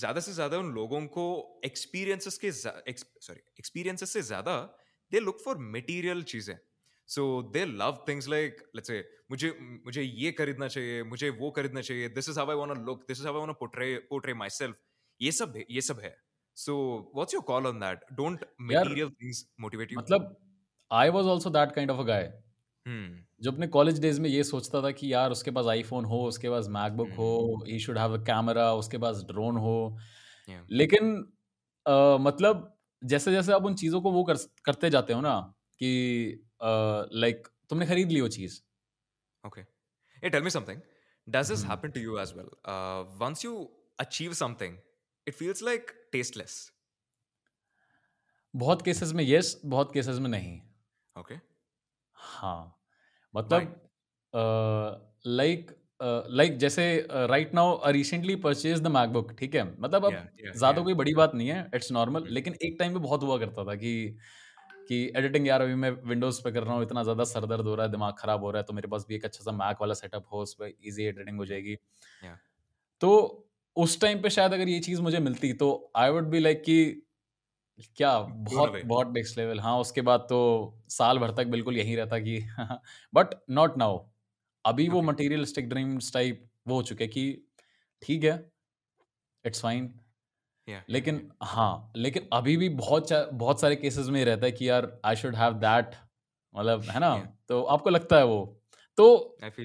[0.00, 1.24] ज्यादा से ज्यादा उन लोगों को
[1.64, 4.56] experiences के sorry experiences से ज्यादा
[5.11, 6.57] they look for material चीज़ें।
[7.09, 8.99] So they love things like let's say
[9.31, 9.49] मुझे
[9.85, 13.19] मुझे ये खरीदना चाहिए मुझे वो खरीदना चाहिए this is how I want look this
[13.19, 14.75] is how I want portray portray myself
[15.21, 16.15] ये सब ये सब है।
[16.57, 16.75] So
[17.15, 20.35] what's your call on that don't material things motivate you मतलब
[20.91, 22.31] I was also that kind of a guy
[23.41, 26.49] जो अपने college days में ये सोचता था कि यार उसके पास आईफोन हो उसके
[26.49, 29.97] पास मैकबुक हो ही शुड हैव अ कैमरा उसके पास ड्रोन हो।
[30.47, 30.63] Yeah.
[30.71, 31.13] लेकिन
[31.85, 32.67] अ, मतलब
[33.03, 35.39] जैसे जैसे आप उन चीज़ों को वो कर, करते जाते हो ना
[35.81, 35.91] कि
[37.13, 38.59] लाइक तुमने खरीद ली वो चीज़।
[39.43, 39.61] Okay
[40.23, 40.81] uh tell me something
[41.27, 42.49] does this happen to you as well
[43.21, 43.53] once you
[43.99, 44.77] achieve something
[45.27, 46.59] it feels like tasteless
[48.53, 50.59] बहुत केसेस में यस बहुत केसेस में नहीं।
[51.15, 51.39] Okay okay.
[52.17, 52.77] हाँ।
[53.33, 53.89] मतलब
[55.25, 56.83] लाइक uh, like, लाइक जैसे
[57.29, 59.63] right now recently purchase the MacBook ठीक है?
[59.81, 60.11] मतलब अब
[60.57, 62.31] ज़्यादा कोई बड़ी बात नहीं है इट्स नॉर्मल Hmm.
[62.31, 63.93] लेकिन एक टाइम पे बहुत हुआ करता था कि
[64.89, 67.75] कि एडिटिंग यार अभी मैं विंडोज़ पे कर रहा हूँ इतना ज़्यादा सर दर्द हो
[67.75, 69.77] रहा है दिमाग खराब हो रहा है तो मेरे पास भी एक अच्छा सा मैक
[69.81, 71.75] वाला सेटअप हो उस पर इजी एडिटिंग हो जाएगी।
[72.23, 72.37] Yeah.
[73.01, 73.11] तो
[73.75, 76.83] उस टाइम पे शायद अगर ये चीज़ मुझे मिलती तो आई वुड बी लाइक कि
[77.97, 80.39] क्या बहुत बहुत नेक्स्ट लेवल हाँ उसके बाद तो
[80.89, 82.39] साल भर तक बिल्कुल यही रहता कि
[83.13, 83.97] बट नॉट नाउ
[84.65, 85.07] अभी वो Okay.
[85.09, 87.25] मटेरियलिस्टिक ड्रीम्स टाइप वो हो चुके कि
[88.01, 88.35] ठीक है
[89.45, 89.93] इट्स फाइन
[90.67, 94.91] yeah लेकिन हाँ लेकिन अभी भी बहुत बहुत सारे केसेस में रहता है कि यार
[95.05, 95.95] आई शुड हैव दैट
[96.55, 97.27] मतलब है ना Yeah.
[97.49, 98.39] तो आपको लगता है वो
[98.97, 99.07] तो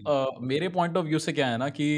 [0.06, 1.88] अ, मेरे पॉइंट ऑफ़ व्यू से क्या है ना कि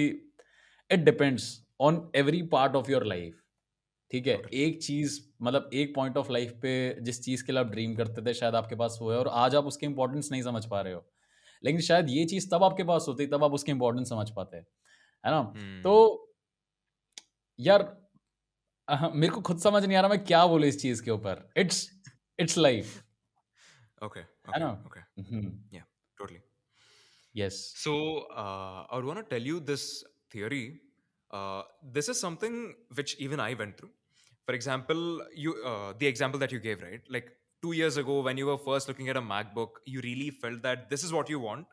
[0.91, 1.47] it depends
[1.81, 3.43] on every part of your life
[4.11, 4.55] ठीक है Totally.
[4.55, 8.23] एक चीज़ मतलब एक पॉइंट ऑफ़ लाइफ पे जिस चीज़ के लिए आप ड्रीम करते
[8.27, 10.93] थे शायद आपके पास वो है और आज आप उसकी इंपॉर्टेंस नहीं समझ पा रहे
[10.93, 11.05] हो
[11.65, 15.31] लेकिन शायद ये चीज़ तब आपके पास होती तब आप उसकी इंपॉर्टेंस समझ पाते है
[15.31, 15.43] ना?
[15.83, 15.95] तो
[17.59, 17.83] यार
[18.89, 21.89] मेरे को खुद समझ नहीं आ रहा मैं क्या बोलू इस चीज़ के ऊपर। इट्स
[22.39, 22.97] इट्स लाइफ
[24.05, 24.71] ओके है ना?
[24.87, 25.81] Okay
[26.19, 26.41] totally
[27.35, 27.95] yes so
[28.33, 29.89] I want to tell you this
[30.35, 30.65] theory
[31.97, 33.89] this is something which even I went through
[34.49, 38.47] for example you the example that you give right like two years ago, when you
[38.47, 41.67] were first looking at a MacBook, you really felt that this is what you want.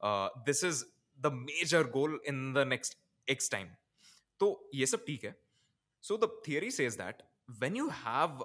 [0.00, 0.84] Uh, this is
[1.20, 2.96] the major goal in the next
[3.28, 3.70] X time.
[4.40, 5.34] So ये सब ठीक है.
[6.00, 7.22] So the theory says that
[7.58, 8.42] when you have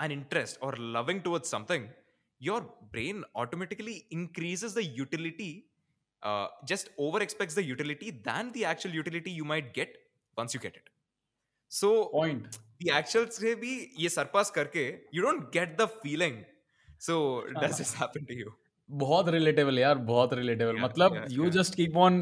[0.00, 1.88] an interest or loving towards something,
[2.38, 5.66] your brain automatically increases the utility
[6.22, 9.96] uh, just over expects the utility than the actual utility you might get
[10.36, 10.76] once you get
[11.72, 12.48] So point
[12.82, 16.36] the actual से भी ये surpass करके you don't get the feeling.
[17.00, 17.16] So
[17.60, 18.52] does this happen to you?
[18.90, 22.16] बहुत relatable यार बहुत relatable Yeah, मतलब you just keep on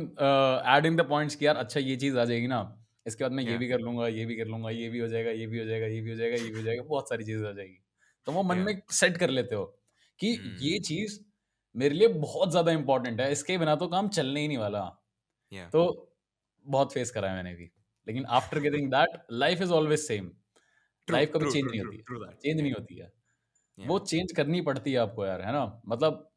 [0.76, 2.60] adding the points कि यार अच्छा ये चीज़ आ जाएगी ना
[3.06, 3.52] इसके बाद मैं yeah.
[3.52, 5.64] ये भी कर लूँगा ये भी कर लूँगा ये भी हो जाएगा ये भी हो
[5.64, 7.78] जाएगा ये भी हो जाएगा ये भी हो जाएगा बहुत सारी चीज़ें हो जाएगी
[8.26, 8.66] तो वो मन Yeah.
[8.66, 9.64] में सेट कर लेते हो
[10.20, 10.62] कि Hmm.
[10.62, 11.18] ये चीज़
[11.74, 14.84] मेरे लिए बहुत ज़्यादा इंपॉर्टेंट है इसके बिना तो काम चलने ही नहीं वाला
[15.52, 15.70] Yeah.
[15.72, 15.84] तो
[16.66, 17.70] बहुत फेस करा है मैंने भी
[18.06, 20.30] लेकिन after getting that life is always same
[21.08, 22.36] life कभी चेंज नहीं होती that.
[22.42, 23.12] चेंज नहीं होती है।
[23.78, 25.82] वो चेंज करनी पड़ती है आपको यार है ना?
[25.88, 26.28] मतलब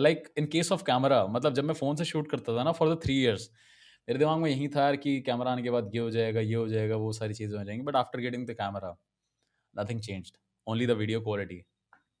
[0.00, 2.94] like in case of camera मतलब जब मैं फ़ोन से शूट करता था ना फॉर
[2.94, 3.50] द थ्री इयर्स
[4.08, 6.54] मेरे दिमाग में यही था यार कि कैमरा आने के बाद ये हो जाएगा ये
[6.54, 8.96] हो जाएगा वो सारी चीज़ें हो जाएँगी but after getting the camera
[9.74, 11.62] nothing changed only the video quality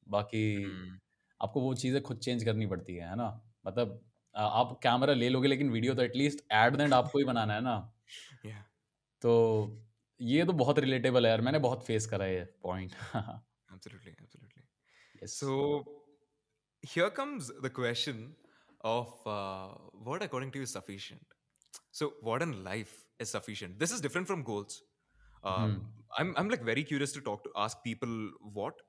[0.08, 0.98] बाकी Hmm.
[1.40, 3.28] आपको वो चीज़ें खुद चेंज करनी पड़ती है है ना?
[3.66, 4.00] मतलब
[4.34, 7.76] आप कैमरा ले लोगे लेकिन वीडियो तो एटलीस्ट एट देंड आपको ही बनाना है ना.
[9.21, 9.33] तो
[10.21, 12.95] ये तो बहुत रिलेटेबल है यार मैंने बहुत फेस करा है ये point
[13.73, 14.13] Absolutely.
[14.21, 14.63] Absolutely.
[15.23, 15.53] Yes So
[16.93, 18.35] here comes the question
[18.83, 19.69] of uh,
[20.07, 21.21] what, according to you, is sufficient.
[21.91, 23.79] So, what in life is sufficient?
[23.79, 24.81] This is different from goals.
[25.43, 25.73] Um,
[26.17, 28.13] I'm I'm like very curious to talk to ask people
[28.59, 28.81] what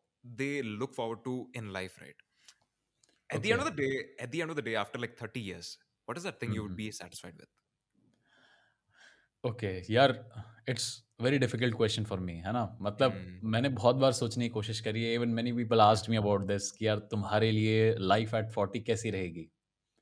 [0.43, 2.25] they look forward to in life, right?
[3.31, 5.41] At the end of the day, at the end of the day, after like 30
[5.41, 7.49] years, what is that thing you would be satisfied with?
[9.48, 10.30] Okay यार
[10.70, 14.80] it's very difficult question for me है ना मतलब मैंने बहुत बार सोचने की कोशिश
[14.80, 18.50] करी है even many people asked me about this कि यार तुम्हारे लिए लाइफ एट
[18.50, 19.52] फोर्टी कैसी रहेगी.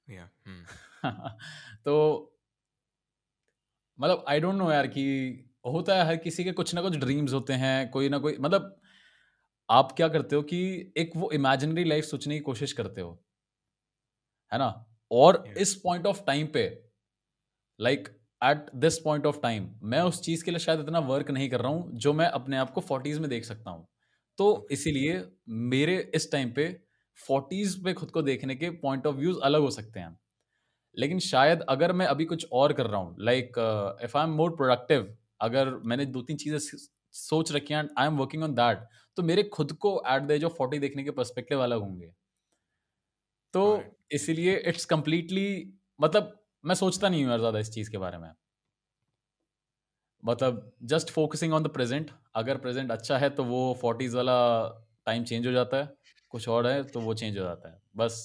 [0.08, 0.66] Hmm.
[1.86, 2.34] तो
[4.00, 5.06] मतलब आई डोंट नो यार कि
[5.66, 8.82] होता है हर किसी के कुछ ना कुछ ड्रीम्स होते हैं कोई ना कोई मतलब
[9.70, 13.24] आप क्या करते हो कि एक वो इमेजिनरी लाइफ सोचने की कोशिश करते हो
[14.52, 15.58] है ना और Yeah.
[15.58, 16.84] इस पॉइंट ऑफ़ टाइम पे
[17.82, 21.50] like at this point of time मैं उस चीज़ के लिए शायद इतना वर्क नहीं
[21.50, 23.88] कर रहा हूँ जो मैं अपने आप को फोर्टीज में देख सकता हूँ।
[24.40, 26.68] तो इसीलिए मेरे इस टाइम पे
[27.18, 30.18] फोर्टीज पे खुद को देखने के पॉइंट ऑफ़ व्यूज़ अलग हो सकते हैं।
[30.98, 33.58] लेकिन शायद अगर मैं अभी कुछ और कर रहा हूँ like
[34.04, 36.58] if I am more productive अगर मैंने दो तीन चीज़ें
[37.14, 40.44] सोच रखी हैं I am working on that तो मेरे खुद को at the age
[40.44, 42.12] of forty देखने के पर्सपेक्टिव अलग होंगे।
[43.54, 43.94] तो Alright.
[44.12, 46.37] इसीलिए इट्स कंप्लीटली मतलब
[46.68, 48.32] मैं सोचता नहीं हूँ यार ज़्यादा इस चीज़ के बारे में।
[50.24, 54.38] मतलब just focusing on the present अगर प्रेजेंट अच्छा है तो वो फोर्टीज वाला
[55.06, 55.96] टाइम चेंज हो जाता है
[56.30, 58.18] कुछ और है तो वो चेंज हो जाता है। बस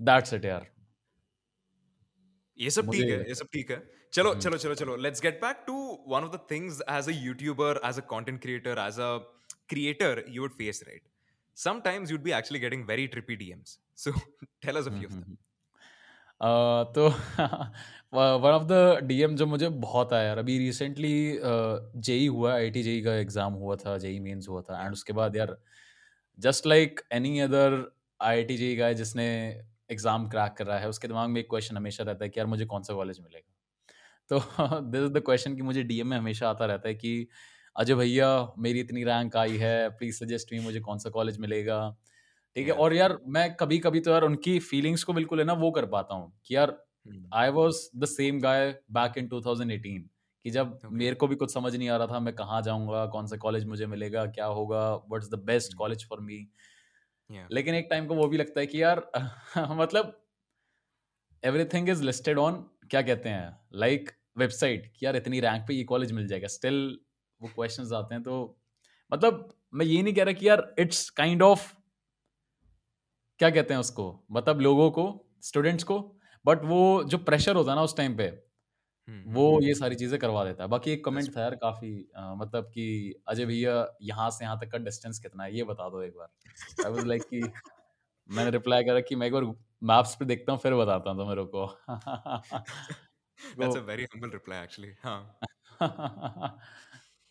[0.00, 0.66] दैट्स इट यार।
[2.58, 5.62] ये सब ठीक है ये सब ठीक है। चलो चलो चलो चलो let's get back
[5.66, 5.74] to
[6.08, 9.16] one of the things as a YouTuber as a content creator as a
[9.68, 11.04] creator you would face right?
[11.56, 14.12] Sometimes you'd be actually getting very trippy dms so
[14.66, 15.38] tell us a few of them.
[16.40, 17.08] तो
[18.14, 21.38] one of the DM जो मुझे बहुत आया यार अभी recently
[22.02, 25.12] JEE हुआ I T JEE का exam हुआ था, जेई मेंस हुआ था एंड उसके
[25.12, 25.56] बाद यार
[26.38, 27.82] just like any other
[28.20, 29.26] I T JEE का जिसने
[29.90, 32.46] एग्ज़ाम क्रैक कर रहा है, उसके दिमाग में एक क्वेश्चन हमेशा रहता है कि यार
[32.46, 33.54] मुझे कौन सा कॉलेज मिलेगा?
[34.30, 37.26] तो दिस इज़ द क्वेश्चन कि मुझे डीएम में हमेशा आता रहता है कि,
[37.76, 41.78] अजय भैया, मेरी इतनी रैंक आई है प्लीज़ सजेस्ट मी मुझे कौन सा कॉलेज मिलेगा?
[42.54, 42.72] ठीक है?
[42.72, 45.86] और यार मैं कभी कभी तो यार उनकी फीलिंग्स को बिल्कुल है ना वो कर
[45.86, 46.84] पाता हूँ कि यार
[47.34, 50.08] I was the same guy back in 2018
[50.44, 50.92] कि जब okay.
[50.92, 53.64] मेरे को भी कुछ समझ नहीं आ रहा था मैं कहाँ जाऊँगा कौन सा कॉलेज
[53.64, 56.48] मुझे मिलेगा क्या होगा what's the best college for me
[57.52, 59.10] लेकिन एक टाइम को वो भी लगता है कि यार
[59.58, 60.26] मतलब
[61.44, 65.74] एवरीथिंग इज़ लिस्टेड ऑन क्या कहते हैं लाइक like, वेबसाइट कि यार इतनी रैंक पे
[65.74, 67.00] ये कॉलेज मिल जाएगा। स्टिल
[67.42, 68.60] वो क्वेश्चंस आते हैं तो
[69.12, 71.79] मतलब मैं ये नहीं कह रहा कि यार इट्स काइंड ऑफ़
[73.40, 74.26] क्या कहते हैं उसको?
[74.32, 75.04] मतलब लोगों को
[75.42, 75.98] स्टूडेंट्स को?
[76.44, 79.78] बट वो जो प्रेशर होता है ना उस टाइम पे हम्म, वो हम्म, ये हम्म।
[79.80, 83.46] सारी चीज़ें करवा देता है। बाकी एक कमेंट था यार काफ़ी आ, मतलब कि अजय
[83.46, 86.28] भैया यहाँ से यहाँ तक का डिस्टेंस कितना है ये बता दो एक बार।
[86.86, 87.40] आई वाज लाइक कि
[88.28, 89.44] मैंने रिप्लाई करा कि मैं एक बार
[89.82, 91.66] मैप्स पे देखता हूँ फिर बताता हूँ तो मेरे को
[93.58, 95.38] that's a very humble reply actually हाँ।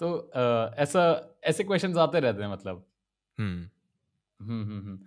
[0.02, 0.32] तो
[0.78, 1.02] ऐसा
[1.43, 2.86] ऐसे क्वेश्चंस आते रहते हैं मतलब।
[3.38, 3.69] हम्म
[4.39, 5.00] हम्म, हम्म।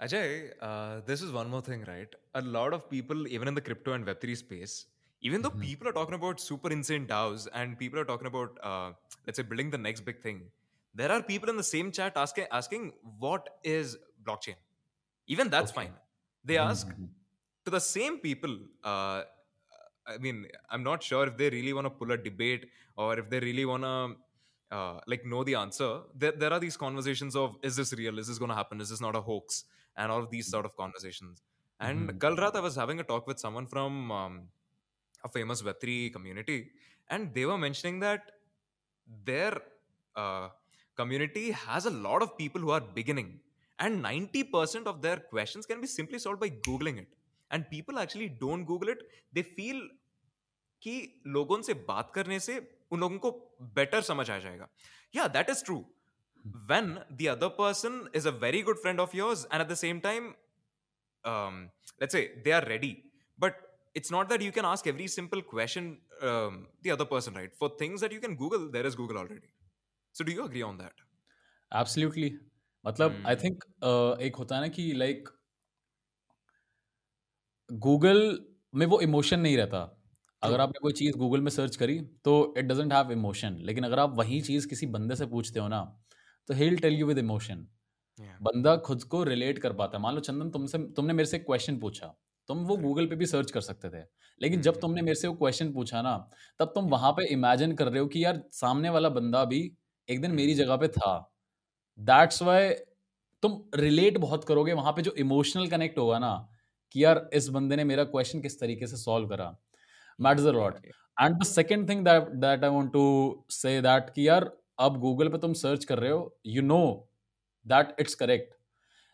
[0.00, 2.08] Ajay, uh, this is one more thing, right?
[2.34, 4.86] A lot of people, even in the crypto and Web3 space,
[5.20, 5.60] even though mm-hmm.
[5.60, 8.92] people are talking about super insane DAOs and people are talking about, uh,
[9.26, 10.42] let's say, building the next big thing,
[10.94, 14.56] there are people in the same chat asking, asking what is blockchain?
[15.26, 15.82] Even that's okay.
[15.82, 15.92] fine.
[16.44, 17.04] They ask mm-hmm.
[17.66, 19.22] to the same people, uh,
[20.06, 23.28] I mean, I'm not sure if they really want to pull a debate or if
[23.28, 24.16] they really want to
[24.74, 26.00] uh, like know the answer.
[26.16, 28.18] There, there are these conversations of is this real?
[28.18, 28.80] Is this going to happen?
[28.80, 29.64] Is this not a hoax?
[29.97, 31.41] and all of these sort of conversations.
[31.79, 32.17] And mm-hmm.
[32.17, 34.41] Kalrat, I was having a talk with someone from um,
[35.23, 36.69] a famous Web3 community,
[37.09, 38.31] and they were mentioning that
[39.23, 39.57] their
[40.15, 40.49] uh,
[40.95, 43.39] community has a lot of people who are beginning,
[43.79, 47.07] and 90% of their questions can be simply solved by Googling it.
[47.51, 48.99] And people actually don't Google it,
[49.33, 49.81] they feel
[50.85, 52.55] कि लोगों से बात करने से
[52.91, 53.29] उन लोगों को
[53.75, 54.67] better समझ आ जाएगा
[55.15, 55.77] या that is true
[56.66, 60.00] When the other person is a very good friend of yours and at the same
[60.00, 60.34] time
[61.24, 63.04] um, let's say they are ready
[63.38, 63.54] but
[63.94, 67.70] it's not that you can ask every simple question um, the other person right for
[67.78, 69.50] things that you can google there is google already
[70.12, 70.92] so do you agree on that
[71.72, 72.30] absolutely
[72.84, 75.28] मतलब I think uh, एक होता है ना कि like
[77.70, 78.20] Google
[78.74, 79.80] में वो emotion नहीं रहता
[80.42, 83.98] अगर आपने कोई चीज़ गूगल में सर्च करी तो इट डजेंट हैव इमोशन लेकिन अगर
[83.98, 85.80] आप वही चीज़ किसी बंदे से पूछते हो ना
[86.50, 87.66] तो he tell you with emotion
[88.42, 91.44] बंदा खुद को रिलेट कर पाता है। मान लो चंदन तुमसे तुमने मेरे से एक
[91.46, 92.06] क्वेश्चन पूछा।
[92.48, 94.02] तुम वो गूगल पे भी सर्च कर सकते थे।
[94.40, 96.14] लेकिन जब तुमने मेरे से वो क्वेश्चन पूछा ना
[96.60, 99.60] तब तुम वहाँ पे इमेजिन कर रहे हो कि यार सामने वाला बंदा भी
[100.08, 101.12] एक दिन मेरी जगह पे था।
[101.98, 102.70] दैट्स वाई
[103.42, 106.34] तुम रिलेट बहुत करोगे। वहाँ पे जो इमोशनल कनेक्ट होगा ना
[106.94, 109.56] कि यार इस बंदे ने मेरा क्वेश्चन किस तरीके से सॉल्व करा।
[110.18, 113.04] Matters a lot and the second thing that that I want to
[113.50, 116.82] say that कि यार अब गूगल पे तुम सर्च कर रहे हो you know
[117.66, 118.54] that it's correct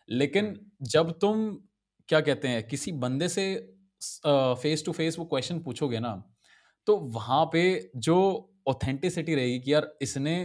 [0.09, 1.49] लेकिन हम्म। जब तुम
[2.09, 3.45] क्या कहते हैं किसी बंदे से
[4.57, 6.13] फेस टू फेस वो क्वेश्चन पूछोगे ना
[6.87, 7.63] तो वहाँ पे
[7.99, 8.17] जो
[8.67, 10.35] ऑथेंटिसिटी रहेगी कि यार इसने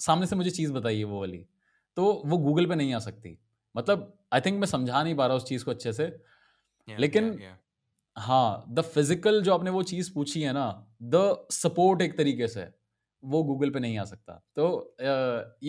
[0.00, 1.44] सामने से मुझे चीज़ बताई है वो वाली
[1.96, 3.38] तो वो गूगल पे नहीं आ सकती
[3.74, 7.30] मतलब आई थिंक मैं समझा नहीं पा रहा उस चीज़ को अच्छे से yeah, लेकिन
[7.30, 7.54] yeah, yeah.
[8.16, 10.66] हाँ द फ़िज़िकल जो आपने वो चीज़ पूछी है ना
[11.04, 12.66] द सपोर्ट एक तरीके से
[13.34, 14.68] वो गूगल पे नहीं आ सकता तो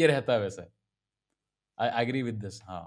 [0.02, 0.68] ये रहता है वैसे
[1.86, 2.86] आई एग्री विद दिस हाँ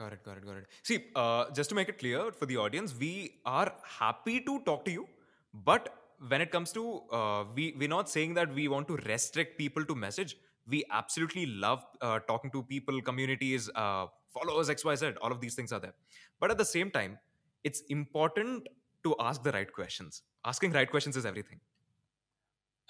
[0.00, 0.66] Got it, got it, got it.
[0.84, 4.84] See, uh, just to make it clear for the audience, we are happy to talk
[4.84, 5.06] to you,
[5.52, 5.88] but
[6.28, 9.84] when it comes to uh, we we're not saying that we want to restrict people
[9.84, 10.36] to message.
[10.68, 14.06] We absolutely love uh, talking to people, communities, uh,
[14.38, 15.12] followers, X, Y, Z.
[15.22, 15.94] All of these things are there,
[16.38, 17.18] but at the same time,
[17.64, 18.68] it's important
[19.04, 20.22] to ask the right questions.
[20.44, 21.60] Asking right questions is everything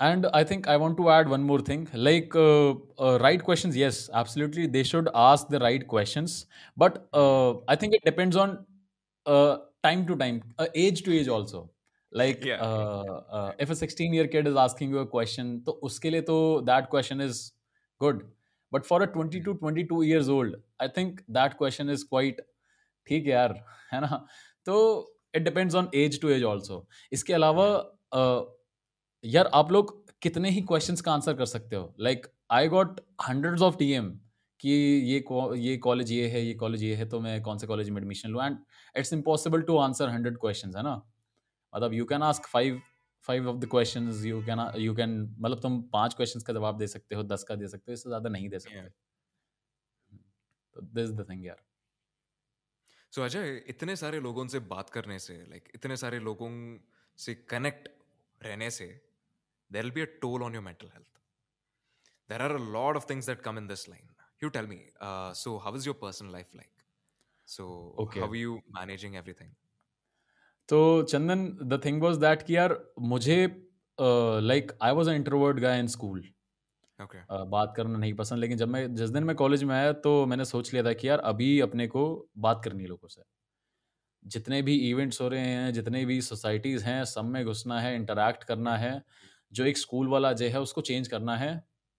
[0.01, 1.89] and i think i want to add one more thing.
[1.93, 4.67] Like uh, uh, right questions yes absolutely.
[4.67, 6.47] They should ask the right questions.
[6.77, 8.65] But uh, i think it depends on
[9.27, 11.71] uh, time to time uh, age to age also.
[12.13, 12.63] Like yeah.
[12.63, 16.63] Uh, if a 16 year kid is asking you a question to uske liye to
[16.63, 17.53] that question is
[18.01, 18.23] good.
[18.71, 22.41] But for a 20 22 years old i think that question is quite
[23.11, 23.49] theek yaar
[23.93, 24.19] hai na
[24.69, 24.81] so
[25.41, 26.87] it depends on age to age also.
[27.19, 27.67] iske alawa
[29.25, 33.63] यार आप लोग कितने ही questions का answer कर सकते हो। Like I got hundreds
[33.63, 34.11] of DM
[34.61, 35.17] कि ये
[35.59, 38.31] ये कॉलेज ये है ये कॉलेज ये है तो मैं कौन से कॉलेज में एडमिशन
[38.31, 38.43] लूँ?
[38.45, 38.57] And
[38.97, 40.95] it's impossible to answer hundred question है ना?
[41.73, 42.81] मतलब you can ask five
[43.29, 46.87] five of the question you can you can मतलब तुम पाँच क्वेश्चन का जवाब दे
[46.87, 48.89] सकते हो दस का दे सकते हो इससे ज़्यादा नहीं दे सकते।
[50.77, 51.63] तो दिस द थिंग यार।
[53.13, 56.51] सो अजय इतने सारे लोगों से बात करने से लाइक like, इतने सारे लोगों
[57.19, 57.89] से कनेक्ट
[58.41, 58.87] रहने से
[59.73, 61.07] there will be a toll on your mental health
[62.31, 64.09] there are a lot of things that come in this line.
[64.45, 66.75] You tell me uh, so how is your personal life like?
[67.49, 67.65] So
[67.99, 68.21] okay.
[68.21, 69.55] how are you managing everything?
[70.69, 73.69] तो Chandan the thing was that कि यार मुझे
[74.41, 76.31] like I was an introvert guy in school
[77.31, 80.45] बात करना नहीं पसंद लेकिन जब मैं जिस दिन मैं कॉलेज में आया तो मैंने
[80.45, 83.23] सोच लिया था कि यार अभी अपने को बात करनी है लोगों से।
[84.25, 88.45] जितने भी इवेंट्स हो रहे हैं जितने भी सोसाइटीज़ हैं सब में घुसना है इंटरेक्ट
[88.45, 89.05] करना है
[89.53, 91.53] जो एक स्कूल वाला अजय है उसको चेंज करना है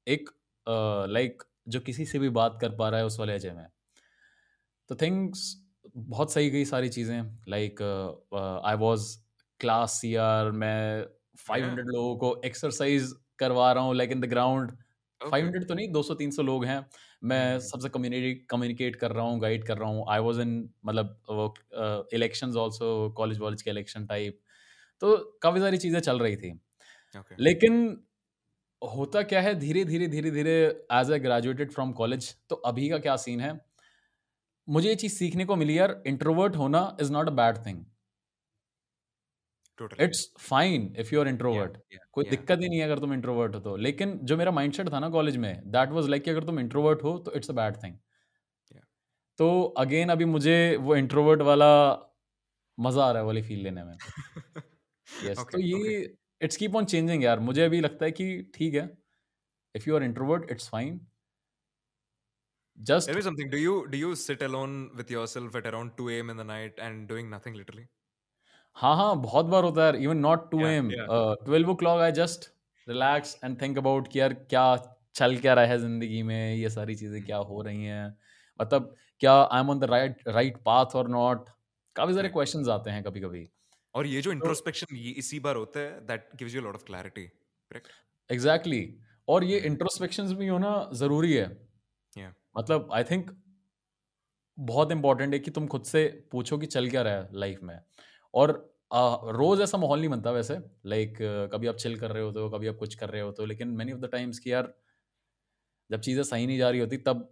[0.08, 0.30] एक
[0.68, 3.66] लाइक uh, जो किसी से भी बात कर पा रहा है उस वाले अजय में।
[4.90, 5.42] तो थिंग्स
[5.96, 7.82] बहुत सही गई सारी चीज़ें like
[8.66, 9.16] I was
[9.60, 11.06] class year मैं
[11.40, 14.72] फाइव हंड्रेड लोगों को एक्सरसाइज करवा रहा हूँ like in the ground
[15.22, 16.86] five hundred तो नहीं दो सौ तीन सौ लोग हैं।
[17.24, 17.66] मैं hmm.
[17.66, 21.54] सबसे कम्युनिटी कम्युनिकेट कर रहा हूँ गाइड कर रहा हूँ। आई वॉज़ इन मतलब वो
[22.14, 24.40] इलेक्शन ऑल्सो कॉलेज वॉलेज के इलेक्शन टाइप
[25.02, 26.52] तो काफ़ी सारी चीज़ें चल रही थी।
[27.16, 27.40] Okay.
[27.40, 28.04] लेकिन
[28.96, 32.98] होता क्या है धीरे धीरे धीरे धीरे as a graduated from college तो अभी का
[32.98, 33.62] क्या सीन है?
[34.70, 37.86] मुझे ये चीज़ सीखने को मिली यार इंट्रोवर्ट होना is not a bad thing
[40.00, 41.78] it's fine if you are introvert
[42.12, 42.38] कोई yeah.
[42.38, 45.10] दिक्कत ही नहीं है अगर तुम इंट्रोवर्ट हो तो। लेकिन जो मेरा माइंडसेट था ना
[45.10, 47.98] कॉलेज में दैट वाज लाइक कि अगर तुम इंट्रोवर्ट हो तो इट्स अ बैड थिंग
[49.38, 51.94] तो अगेन अभी मुझे वो इंट्रोवर्ट वाला
[52.80, 56.76] मज़ा आ रहा है वाली फील लेने में। यस yes, okay, तो ये इट्स कीप
[56.76, 58.90] ऑन चेंजिंग यार मुझे अभी लगता है कि ठीक है।
[59.76, 61.00] If you are introvert it's fine
[62.78, 63.50] Just tell me something.
[63.50, 66.30] Do you do you sit alone with yourself at around 2 a.m.
[66.30, 67.86] in the night and doing nothing literally?
[68.78, 70.90] हाँ हाँ बहुत बार होता है even not two AM
[71.46, 72.46] twelve o'clock I just
[72.88, 74.64] relax and think about कि यार क्या
[75.16, 76.56] चल क्या रहा है ज़िंदगी में?
[76.56, 78.18] ये सारी चीज़ें क्या हो रही हैं?
[78.60, 81.50] मतलब क्या I am on the right right path और नॉट
[81.96, 83.48] काफ़ी सारे क्वेश्चंस आते हैं कभी कभी
[83.96, 87.26] और ये जो इंट्रोस्पेक्शन ये इसी बार होता है that gives you lot of clarity
[87.26, 87.88] correct
[88.30, 88.82] exactly
[89.28, 91.48] और ये इंट्रोस्पेक्शंस भी होना ज़रूरी है।
[92.16, 92.34] Yeah.
[92.58, 93.32] मतलब आई थिंक
[94.58, 97.80] बहुत इंपॉर्टेंट है कि तुम खुद से पूछो कि चल क्या रहा है लाइफ में।
[98.34, 98.52] और
[98.94, 102.32] आ, रोज ऐसा माहौल नहीं बनता वैसे। लाइक like, कभी आप चिल कर रहे हो
[102.32, 104.74] तो कभी आप कुछ कर रहे हो तो लेकिन मैनी ऑफ़ द टाइम्स कि यार
[105.90, 107.30] जब चीज़ें सही नहीं जा रही होती तब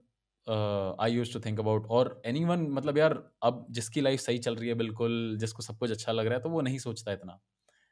[0.49, 4.69] I use to think about और एनी मतलब यार अब जिसकी लाइफ सही चल रही
[4.69, 7.39] है बिल्कुल जिसको सब कुछ अच्छा लग रहा है तो वो नहीं सोचता इतना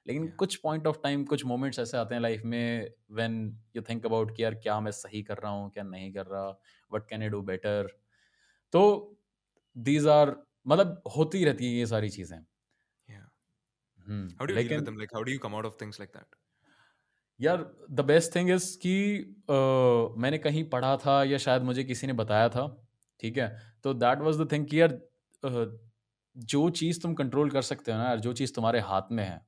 [0.07, 0.35] लेकिन yeah.
[0.35, 4.35] कुछ पॉइंट ऑफ़ टाइम कुछ मोमेंट्स ऐसे आते हैं लाइफ में व्हेन यू थिंक अबाउट
[4.37, 6.59] कि यार क्या मैं सही कर रहा हूँ क्या नहीं कर रहा
[6.93, 7.87] what can I do better
[8.71, 8.83] तो
[9.77, 10.35] दीज आर
[10.67, 12.39] मतलब होती रहती है ये सारी चीज़ें
[14.77, 14.97] with them?
[14.97, 16.27] Like, how do you come out of things like that?
[17.39, 18.97] यार द बेस्ट थिंग इज़ कि
[19.49, 22.67] uh, मैंने कहीं पढ़ा था या शायद मुझे किसी ने बताया था
[23.19, 23.49] ठीक है?
[23.83, 24.99] तो दैट वाज द थिंग कि यार
[25.43, 25.67] uh,
[26.36, 29.39] जो चीज़ तुम कंट्रोल कर सकते हो ना यार जो चीज़ तुम्हारे हाथ में है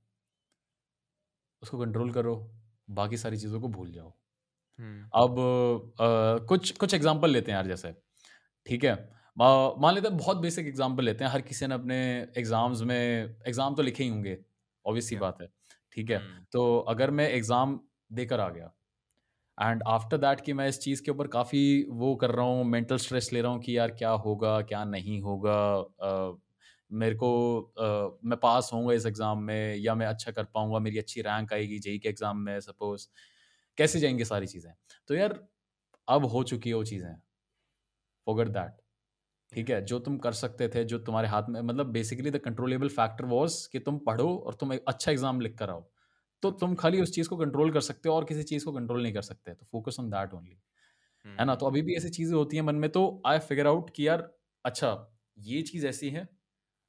[1.64, 2.36] उसको कंट्रोल करो
[2.92, 4.10] बाकी सारी चीज़ों को भूल जाओ।
[5.16, 5.40] अब
[6.02, 7.94] आ, कुछ कुछ एग्ज़ाम्पल लेते हैं यार जैसे
[8.66, 8.94] ठीक है?
[9.38, 11.98] मान लेते हैं बहुत बेसिक एग्ज़ाम्पल लेते हैं हर किसी ने अपने
[12.38, 12.98] एग्ज़ाम्स में
[13.48, 14.38] एग्ज़ाम तो लिखे ही होंगे
[14.86, 15.48] ऑब्वियस सी बात है।
[15.98, 16.20] ठीक है?
[16.52, 17.80] तो अगर मैं एग्ज़ाम
[18.14, 18.74] देकर आ गया
[19.58, 22.98] एंड आफ्टर दैट कि मैं इस चीज़ के ऊपर काफ़ी वो कर रहा हूँ मेंटल
[22.98, 25.56] स्ट्रेस ले रहा हूँ कि यार क्या होगा क्या नहीं होगा
[26.04, 26.32] आ,
[26.92, 27.30] मेरे को
[27.80, 31.54] आ, मैं पास होऊँगा इस एग्ज़ाम में या मैं अच्छा कर पाऊँगा मेरी अच्छी रैंक
[31.54, 33.08] आएगी जेई के एग्ज़ाम में सपोज़
[33.78, 34.72] कैसे जाएँगे सारी चीज़ें?
[35.10, 35.40] तो यार
[36.08, 37.16] अब हो चुकी है वो चीज़ें
[38.28, 38.82] फोगट दैट।
[39.54, 42.90] ठीक है जो तुम कर सकते थे जो तुम्हारे हाथ में मतलब basically the controllable
[42.92, 45.84] factor was कि तुम पढ़ो और तुम एक अच्छा एग्ज़ाम लिख कर आओ।
[46.44, 49.02] तो तुम खाली उस चीज़ को कंट्रोल कर सकते हो और किसी चीज़ को कंट्रोल
[49.04, 50.58] नहीं कर सकते तो फोकस ऑन दैट ओनली
[51.26, 51.56] है ना?
[51.56, 54.30] तो अभी भी ऐसी चीज़ें होती हैं मन में तो आई फिगर आउट कि यार
[54.66, 54.92] अच्छा
[55.46, 56.28] ये चीज़ ऐसी है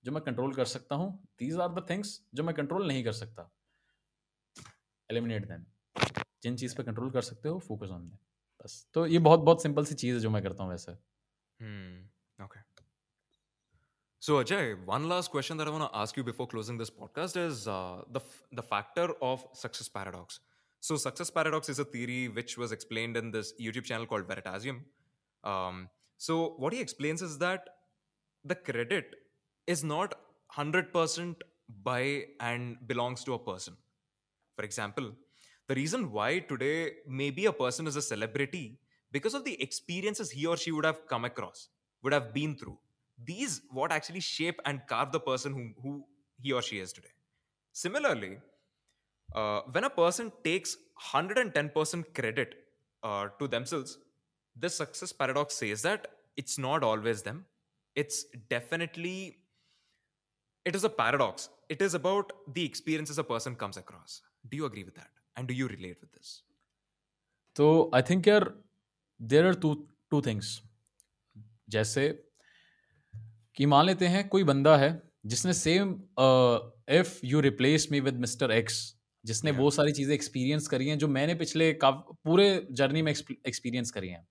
[0.04, 3.12] जो मैं कंट्रोल कर सकता हूँ दीज आर द थिंग्स जो मैं कंट्रोल नहीं कर
[3.14, 3.50] सकता।
[5.10, 5.64] एलिमिनेट देम
[6.42, 8.18] जिन चीज़ पे कंट्रोल कर सकते हो फोकस ऑन देम
[8.64, 12.07] बस। तो ये बहुत बहुत सिंपल सी चीज़ है जो मैं करता हूँ वैसे। Okay
[14.20, 17.36] So Ajay, one last question that I want to ask you before closing this podcast
[17.36, 18.20] is uh, the
[18.52, 20.40] the factor of success paradox.
[20.80, 24.80] So success paradox is a theory which was explained in this YouTube channel called Veritasium.
[25.44, 27.68] Um, so what he explains is that
[28.44, 29.14] the credit
[29.66, 30.14] is not
[30.56, 31.36] 100%
[31.84, 33.76] by and belongs to a person.
[34.56, 35.12] For example,
[35.68, 38.78] the reason why today maybe a person is a celebrity
[39.12, 41.68] because of the experiences he or she would have come across,
[42.02, 42.78] would have been through
[43.24, 46.04] these what actually shape and carve the person who, who
[46.40, 47.08] he or she is today.
[47.72, 48.38] Similarly
[49.34, 50.76] uh, when a person takes
[51.12, 52.54] 110% credit
[53.02, 53.98] uh, to themselves
[54.56, 57.44] this success paradox says that it's not always them.
[57.94, 59.38] It's definitely
[60.64, 61.48] it is a paradox.
[61.68, 64.22] It is about the experiences a person comes across.
[64.48, 65.10] Do you agree with that?
[65.36, 66.42] And do you relate with this?
[67.56, 70.62] So i think there are two two things.
[71.70, 72.02] जैसे
[73.58, 74.90] कि मान लेते हैं कोई बंदा है
[75.26, 75.90] जिसने same
[76.90, 78.76] if you replace me with mister X
[79.24, 79.62] जिसने yeah.
[79.62, 84.26] वो सारी चीज़ें एक्सपीरियंस करी हैं जो मैंने पिछले पूरे जर्नी में एक्सपीरियंस करी हैं।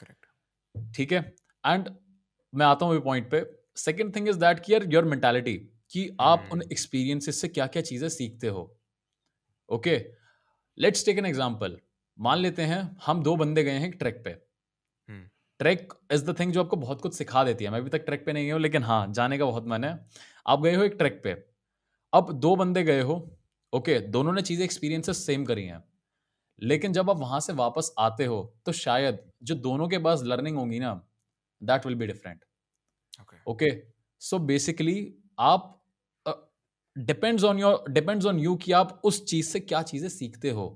[0.00, 1.20] करेक्ट ठीक है?
[1.64, 1.88] एंड
[2.52, 3.44] मैं आता हूँ पॉइंट पे।
[3.76, 5.54] सेकेंड थिंग इज़ दैट कि यार योर मेंटालिटी
[5.90, 7.42] कि आप उन एक्सपीरियंसेस hmm.
[7.42, 8.64] से क्या क्या चीज़ें सीखते हो।
[9.68, 9.96] Okay
[10.78, 11.78] let's take an example
[12.18, 14.36] मान लेते हैं हम दो बंदे गए हैं ट्रैक पे।
[15.60, 18.24] ट्रैक इज़ द थिंग जो आपको बहुत कुछ सिखा देती है। मैं अभी तक ट्रैक
[18.26, 19.98] पे नहीं गया हूँ लेकिन हाँ जाने का बहुत मन है।
[20.46, 21.32] आप गए हो एक ट्रैक पे।
[22.12, 23.16] अब दो बंदे गए हो
[23.72, 25.82] ओके दोनों ने चीज़ें एक्सपीरियंसेस सेम करी हैं।
[26.62, 30.56] लेकिन जब आप वहाँ से वापस आते हो तो शायद जो दोनों के पास लर्निंग
[30.56, 30.92] होगी ना
[31.62, 32.44] that will be different
[33.46, 33.70] okay
[34.22, 34.96] so basically
[35.40, 35.76] आप
[36.96, 40.66] depends on your depends on you कि आप उस चीज़ से क्या चीज़ें सीखते हो।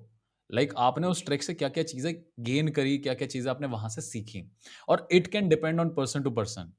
[0.50, 3.66] लाइक like, आपने उस ट्रैक से क्या क्या चीज़ें गेन करी क्या क्या चीज़ें आपने
[3.66, 4.42] वहाँ से सीखी?
[4.88, 6.72] और it can depend on person to person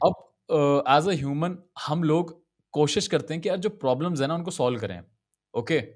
[0.00, 1.56] अब एज अ ह्यूमन
[1.86, 2.38] हम लोग
[2.74, 5.00] कोशिश करते हैं कि यार जो प्रॉब्लम्स है ना उनको सॉल्व करें
[5.54, 5.86] ओके okay?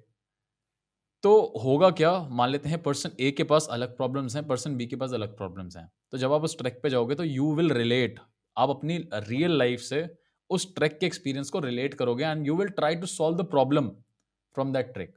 [1.23, 2.11] तो होगा क्या?
[2.31, 5.37] मान लेते हैं पर्सन ए के पास अलग प्रॉब्लम्स हैं पर्सन बी के पास अलग
[5.37, 8.19] प्रॉब्लम्स हैं। तो जब आप उस ट्रैक पे जाओगे तो यू विल रिलेट
[8.57, 10.07] आप अपनी रियल लाइफ से
[10.51, 13.89] उस ट्रैक के एक्सपीरियंस को रिलेट करोगे and you will try to solve the problem
[14.57, 15.17] from that track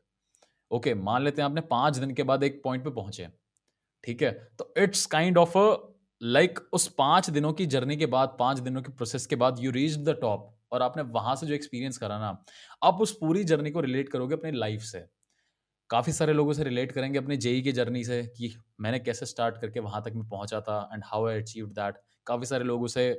[0.72, 3.28] okay मान लेते हैं आपने पाँच दिन के बाद एक पॉइंट पे पहुँचे
[4.04, 4.32] ठीक है?
[4.60, 5.58] तो इट्स काइंड ऑफ़
[6.22, 9.72] लाइक उस पाँच दिनों की जर्नी के बाद, पाँच दिनों के प्रोसेस के बाद यू
[9.72, 12.44] रीच द टॉप और आपने वहाँ से जो एक्सपीरियंस करा ना,
[12.84, 15.04] आप उस पूरी जर्नी को रिलेट करोगे अपनी लाइफ से।
[15.90, 19.58] काफ़ी सारे लोगों से रिलेट करेंगे अपने जेई की जर्नी से कि मैंने कैसे स्टार्ट
[19.62, 23.14] करके वहाँ तक मैं पहुँचा था and how I achieve that काफ़ी सारे लोगों से,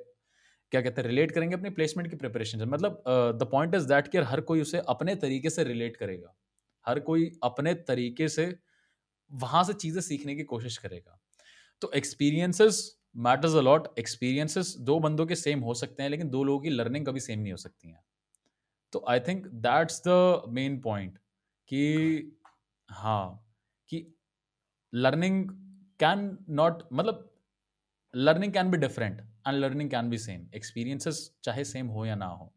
[0.72, 4.08] क्या कहते हैं रिलेट करेंगे अपने प्लेसमेंट की प्रिपरेशन से। मतलब द पॉइंट इज़ दैट
[4.08, 6.34] कि हर कोई उसे अपने तरीके से रिलेट करेगा।
[6.88, 8.54] हर कोई अपने तरीके से
[9.30, 11.18] वहाँ से चीज़ें सीखने की कोशिश करेगा।
[11.82, 12.80] तो एक्सपीरियंसेस
[13.16, 17.06] मैटर्स अलॉट एक्सपीरियंसेस दो बंदों के सेम हो सकते हैं, लेकिन दो लोगों की लर्निंग
[17.06, 18.02] कभी सेम नहीं हो सकती है।
[18.92, 21.18] तो I think that's the main point
[21.68, 22.38] कि
[22.88, 23.44] हाँ
[23.88, 24.06] कि
[24.92, 25.48] लर्निंग
[26.00, 27.24] कैन नॉट मतलब
[28.14, 32.26] learning can be different and learning can be same experiences चाहे सेम हो या ना
[32.26, 32.52] हो।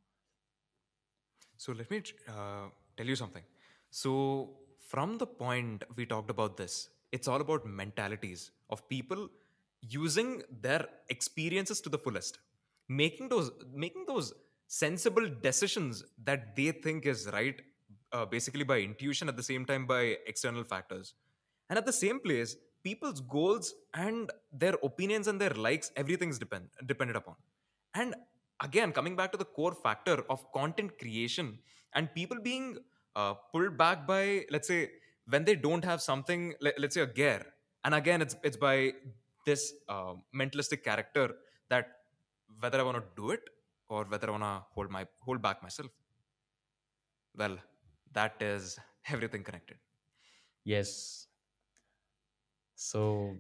[1.60, 3.46] So let me tell you something
[3.92, 9.30] So, from the point we talked about this, it's all about mentalities of people
[9.82, 12.40] using their experiences to the fullest,
[12.88, 14.34] making those making those
[14.68, 17.62] sensible decisions that they think is right,
[18.14, 21.14] uh, basically by intuition, at the same time by external factors,
[21.70, 26.70] and at the same place, people's goals and their opinions and their likes, everything's depend
[26.86, 27.36] dependent upon,
[27.94, 28.16] and
[28.64, 31.58] again coming back to the core factor of content creation
[31.94, 32.78] and people being
[33.16, 34.90] uh, pulled back by let's say
[35.28, 37.46] when they don't have something let, us say a gear.
[37.84, 38.94] And again it's it's by
[39.46, 41.36] this uh, mentalistic character
[41.70, 41.88] that
[42.60, 43.44] whether i want to do it
[43.90, 45.92] or whether i want to hold my hold back myself.
[47.36, 47.58] Well
[48.14, 49.78] that is everything connected.
[50.64, 51.28] Yes.
[52.76, 53.38] So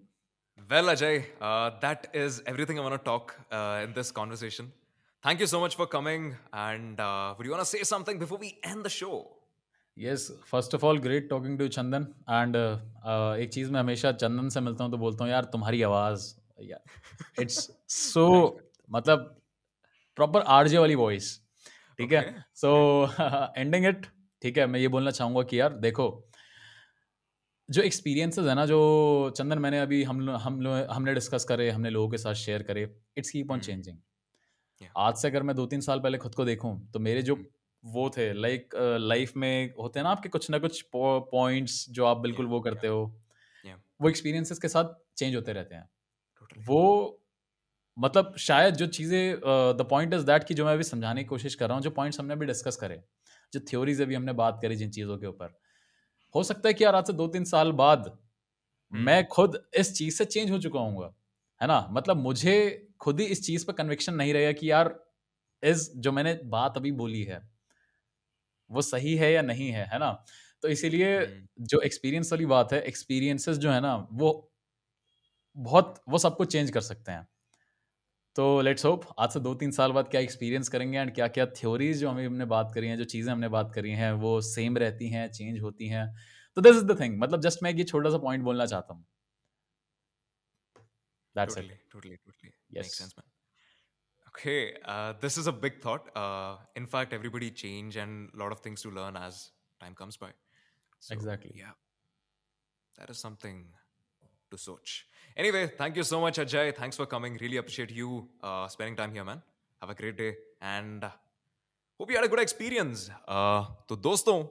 [0.69, 4.72] well ajay uh, that is everything i want to talk uh, in this conversation.
[5.24, 8.39] Thank you so much for coming and uh, would you want to say something before
[8.39, 9.15] we end the show
[9.98, 12.56] yes first of all great talking to Chandan and
[13.44, 16.82] एक चीज़ मैं हमेशा चंदन से मिलता हूँ तो बोलता हूँ यार तुम्हारी आवाज़ यार
[17.42, 18.60] इट्स सो
[18.92, 19.42] मतलब
[20.16, 21.42] प्रॉपर आरजे वाली वॉइस
[21.98, 22.46] ठीक है?
[22.56, 23.10] सो
[23.58, 24.06] एंडिंग इट
[24.42, 26.28] ठीक है मैं ये बोलना चाहूँगा कि यार देखो
[27.70, 28.80] जो एक्सपीरियंसेस है ना जो
[29.38, 33.32] चंदन मैंने अभी हम हम हमने डिस्कस करे हमने लोगों के साथ शेयर करे इट्स
[33.32, 33.98] कीप ऑन चेंजिंग
[34.98, 37.61] आज से अगर मैं दो तीन साल पहले खुद को देखूँ तो मेरे जो hmm.
[37.84, 42.18] वो थे लाइक लाइफ में होते हैं ना आपके कुछ ना कुछ पॉइंट्स जो आप
[42.18, 43.04] बिल्कुल वो करते हो।
[44.02, 45.90] वो एक्सपीरियंसेस के साथ चेंज होते रहते हैं।
[46.62, 47.20] वो
[47.98, 49.36] मतलब शायद जो चीज़ें
[49.78, 51.92] द पॉइंट इज़ दैट कि जो मैं अभी समझाने की कोशिश कर रहा हूँ जो
[51.92, 53.04] पॉइंट्स हमने अभी डिस्कस करे
[53.54, 55.54] जो थ्योरीज अभी हमने बात करी जिन चीज़ों के ऊपर।
[56.36, 58.18] हो सकता है कि यार आज से दो तीन साल बाद
[58.92, 59.00] hmm.
[59.00, 61.04] मैं खुद इस चीज़ से चेंज हो चुका हूँ
[61.62, 61.88] है ना?
[61.92, 62.58] मतलब मुझे
[63.02, 64.96] खुद ही इस चीज़ पर कन्विक्शन नहीं रहेगा कि यार
[65.64, 67.42] इस जो मैंने बात अभी बोली है
[68.72, 70.11] वो सही है या नहीं है है ना
[70.63, 71.11] तो इसीलिए
[71.63, 74.32] जो एक्सपीरियंस वाली बात है एक्सपीरियंसेस जो है ना वो
[75.57, 77.28] बहुत वो सब कुछ चेंज कर सकते हैं
[78.36, 81.45] तो लेट्स होप आज से दो तीन साल बाद क्या एक्सपीरियंस करेंगे एंड क्या क्या
[81.57, 84.78] थ्योरीज जो हमें हमने बात करी हैं जो चीज़ें हमने बात करी हैं वो सेम
[84.78, 86.07] रहती हैं चेंज होती हैं
[86.57, 89.05] तो दिस इज़ द थिंग मतलब जस्ट मैं ये छोटा सा पॉइंट बोलना चाहता हूँ
[91.36, 91.89] That's totally, it.
[91.89, 92.53] totally, totally.
[92.69, 92.86] Yes.
[92.86, 93.31] Makes sense, man.
[94.34, 96.10] Okay, uh, this is a big thought.
[96.16, 100.16] Uh, in fact, everybody change and a lot of things to learn as time comes
[100.16, 100.30] by.
[101.00, 101.52] So, exactly.
[101.56, 101.72] Yeah,
[102.98, 103.66] that is something
[104.50, 105.06] to search.
[105.36, 106.76] Anyway, thank you so much, Ajay.
[106.76, 107.38] Thanks for coming.
[107.42, 109.42] Really appreciate you uh, spending time here, man.
[109.82, 111.10] Have a great day and uh,
[111.98, 113.10] hope you had a good experience.
[113.28, 114.50] Uh, so, dosto,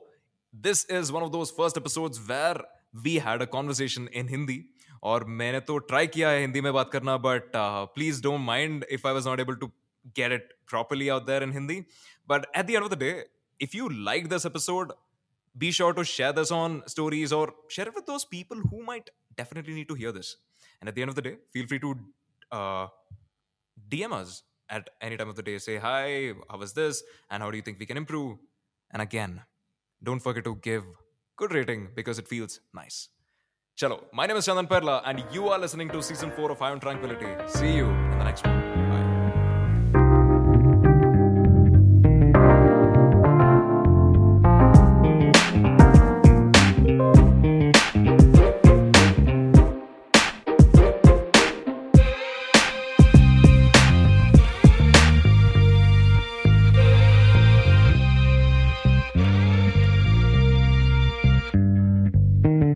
[0.52, 2.60] this is one of those first episodes where
[3.05, 4.63] we had a conversation in Hindi.
[5.03, 7.51] और मैंने तो try किया है हिंदी में बात करना but
[7.95, 9.71] please don't mind if I was not able to
[10.17, 11.75] get it properly out there in Hindi.
[12.31, 13.13] But at the end of the day,
[13.59, 14.91] if you like this episode,
[15.63, 19.09] be sure to share this on stories or share it with those people who might
[19.35, 20.35] definitely need to hear this.
[20.79, 21.95] And at the end of the day, feel free to
[22.51, 22.87] uh,
[23.89, 25.57] DM us at any time of the day.
[25.57, 27.03] Say, hi, how was this?
[27.29, 28.37] And how do you think we can improve?
[28.91, 29.41] And again,
[30.03, 30.83] don't forget to give
[31.40, 33.08] good rating because it feels nice.
[33.80, 36.80] Chalo, my name is Chandan Perla, and you are listening to season 4 of Iron
[36.80, 37.32] Tranquility.
[37.46, 38.89] See you in the next one.